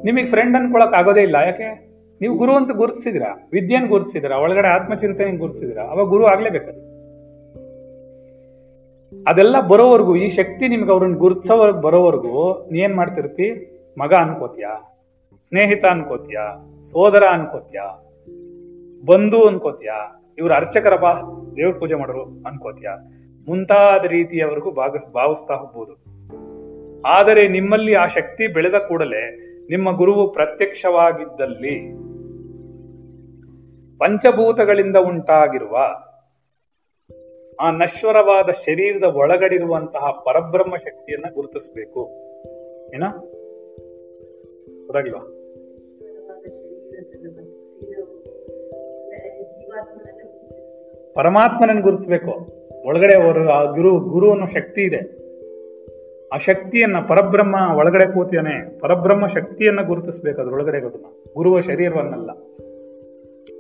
[0.06, 1.88] ನಿಮಗೆ ಫ್ರೆಂಡ್ ಅನ್ಕೊಳಕ್ ಆಗೋದೇ ಇಲ್ಲ, ಯಾಕೆ?
[2.22, 6.88] ನೀವು ಗುರು ಅಂತ ಗುರುತಿಸಿದಿರಾ ವಿದ್ಯೆನ್ ಗುರುತಿಸಿದ್ರ ಒಳಗಡೆ ಆತ್ಮಚಿಂತನೆ ಗುರುತಿಸಿದಿರಾ ಅವಾಗ ಗುರು ಆಗ್ಲೇಬೇಕದು
[9.28, 13.74] ಅದೆಲ್ಲ ಬರೋವರೆಗೂ, ಈ ಶಕ್ತಿ ನಿಮ್ಗೆ ಅವ್ರನ್ನ ಗುರುತಿಸೋವರೆಗೆ ಬರೋವರೆಗೂ ನೀ ಏನ್ ಮಾಡ್ತಿರ್ತಿ?
[13.98, 14.97] ಮಗ ಅನ್ಕೋತ್ಯಾ?
[15.40, 17.84] ಸ್ನೇಹಿತ ಅನ್ಕೋತ್ಯಾ, ಸೋದರ ಅನ್ಕೋತ್ಯಾ,
[19.06, 21.06] ಬಂಧು ಅನ್ಕೋತ್ಯಾ, ಇವ್ರ ಅರ್ಚಕರಪ್ಪ
[21.56, 22.96] ದೇವ್ರ ಪೂಜೆ ಮಾಡೋರು ಅನ್ಕೋತ್ಯಾ.
[23.50, 25.94] ಮುಂತಾದ ರೀತಿಯವರೆಗೂ ಭಾಗ ಭಾವಿಸ್ತಾ ಹೋಗ್ಬೋದು.
[27.02, 31.92] ಆದರೆ ನಿಮ್ಮಲ್ಲಿ ಆ ಶಕ್ತಿ ಬೆಳೆದ ಕೂಡಲೇ ನಿಮ್ಮ ಗುರುವು ಪ್ರತ್ಯಕ್ಷವಾಗಿದ್ದಲ್ಲಿ
[33.98, 35.78] ಪಂಚಭೂತಗಳಿಂದ ಉಂಟಾಗಿರುವ
[37.60, 42.10] ಆ ನಶ್ವರವಾದ ಶರೀರದ ಒಳಗಡಿರುವಂತಹ ಪರಬ್ರಹ್ಮ ಶಕ್ತಿಯನ್ನ ಗುರುತಿಸಬೇಕು.
[42.96, 43.04] ಏನ?
[44.88, 45.34] ಗೊತ್ತಾಗಿಲ್ವಾ
[51.16, 52.32] ಪರಮಾತ್ಮನನ್ನು ಗುರುತಿಸ್ಬೇಕು.
[52.86, 55.28] ಒಳಗಡೆ ಅವರು ಆ ಗುರು ಗುರು ಅನ್ನೋ ಶಕ್ತಿ ಇದೆ.
[56.34, 62.32] ಆ ಶಕ್ತಿಯನ್ನ ಪರಬ್ರಹ್ಮ ಒಳಗಡೆ ಕೂತಿಯಾನೆ ಪರಬ್ರಹ್ಮ ಶಕ್ತಿಯನ್ನ ಗುರುತಿಸ್ಬೇಕು ಅದ್ರೊಳಗಡೆ ಇರೋದನ್ನ ಗುರುವ ಶರೀರವನ್ನಲ್ಲ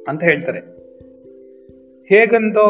[0.07, 0.59] ಅಂತ ಹೇಳ್ತಾರೆ.
[2.07, 2.67] ಹೇಗೆಂದೋ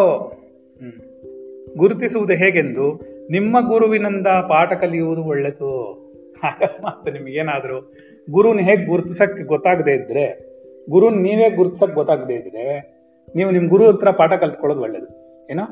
[1.78, 6.07] ಗುರುತಿಸುವುದು ಹೇಗೆಂದು ನಿಮ್ಮ ಗುರುವಿನಿಂದ ಪಾಠ ಕಲಿಯುವುದು ಒಳ್ಳೆದು
[6.43, 7.93] ಅಕಸ್ಮಾತ್ ನಿಮ್ಗೇನಾದ್ರೂ
[8.32, 10.47] ಗುರುನ ಹೇಗೆ ಗುರುತಿಸಕ್ ಗೊತ್ತಾಗದೇ ಇದ್ರೆ,
[10.89, 12.97] ಗುರುನ್ ನೀವೇ ಗುರುತಿಸಕ್ ಗೊತ್ತಾಗದೇ ಇದ್ರೆ
[13.36, 15.06] ನೀವು ನಿಮ್ ಗುರು ಹತ್ರ ಪಾಠ ಕಲ್ತ್ಕೊಳ್ಳೋದು ಒಳ್ಳೇದು.
[15.52, 15.63] ಏನೋ?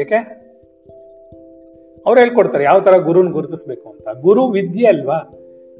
[0.00, 0.40] ಏಕೆ?
[2.06, 4.08] ಅವ್ರು ಹೇಳ್ಕೊಡ್ತಾರೆ, ಯಾವ ತರ ಗುರುನ ಗುರುತಿಸ್ಬೇಕು ಅಂತ.
[4.20, 5.16] ಗುರು ವಿದ್ಯೆ ಅಲ್ವಾ?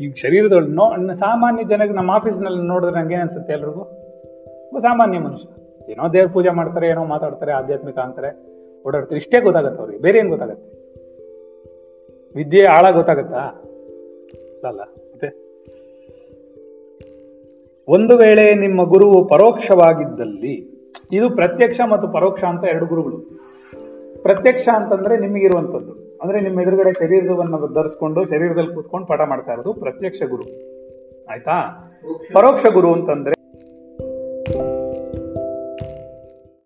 [0.01, 3.85] ಈಗ ಶರೀರದೊಳಗೆ ನೋ ಸಾಮಾನ್ಯ ಜನಕ್ಕೆ ನಮ್ಮ ಆಫೀಸ್ನಲ್ಲಿ ನೋಡಿದ್ರೆ ನಂಗೆ ಏನ್ ಅನ್ಸುತ್ತೆ ಎಲ್ರಿಗೂ?
[4.79, 5.49] ಸಾಮಾನ್ಯ ಮನುಷ್ಯ.
[5.93, 8.37] ಏನೋ ದೇವ್ರ ಪೂಜೆ ಮಾಡ್ತಾರೆ, ಏನೋ ಮಾತಾಡ್ತಾರೆ, ಆಧ್ಯಾತ್ಮಿಕ ಅಂತಾರೆ,
[8.87, 9.17] ಓಡಾಡ್ತಾರೆ.
[9.17, 10.81] ಇಷ್ಟೇ ಗೊತ್ತಾಗತ್ತೆ ಅವ್ರಿಗೆ, ಬೇರೆ ಏನು ಗೊತ್ತಾಗತ್ತೆ?
[12.37, 13.65] ವಿದ್ಯೆ ಆಳ ಗೊತ್ತಾಗತ್ತಾ?
[14.67, 15.51] ಅಲ್ಲ ಮತ್ತೆ?
[17.89, 20.71] ಒಂದು ವೇಳೆ ನಿಮ್ಮ ಗುರುವು ಪರೋಕ್ಷವಾಗಿದ್ದಲ್ಲಿ,
[21.13, 23.19] ಇದು ಪ್ರತ್ಯಕ್ಷ ಮತ್ತು ಪರೋಕ್ಷ ಅಂತ ಎರಡು ಗುರುಗಳು.
[24.23, 26.19] ಪ್ರತ್ಯಕ್ಷ ಅಂತಂದ್ರೆ ನಿಮಗಿರುವಂಥದ್ದು.
[26.23, 30.43] ಅಂದ್ರೆ ನಿಮ್ಮ ಎದುರುಗಡೆ ಶರೀರವನ್ನು ಧರಿಸ್ಕೊಂಡು ಶರೀರದಲ್ಲಿ ಕೂತ್ಕೊಂಡು ಪಾಠ ಮಾಡ್ತಾ ಇರೋದು ಪ್ರತ್ಯಕ್ಷ ಗುರು.
[31.31, 31.53] ಆಯ್ತಾ?
[32.33, 33.40] ಪರೋಕ್ಷ ಗುರು ಅಂತಂದ್ರೆ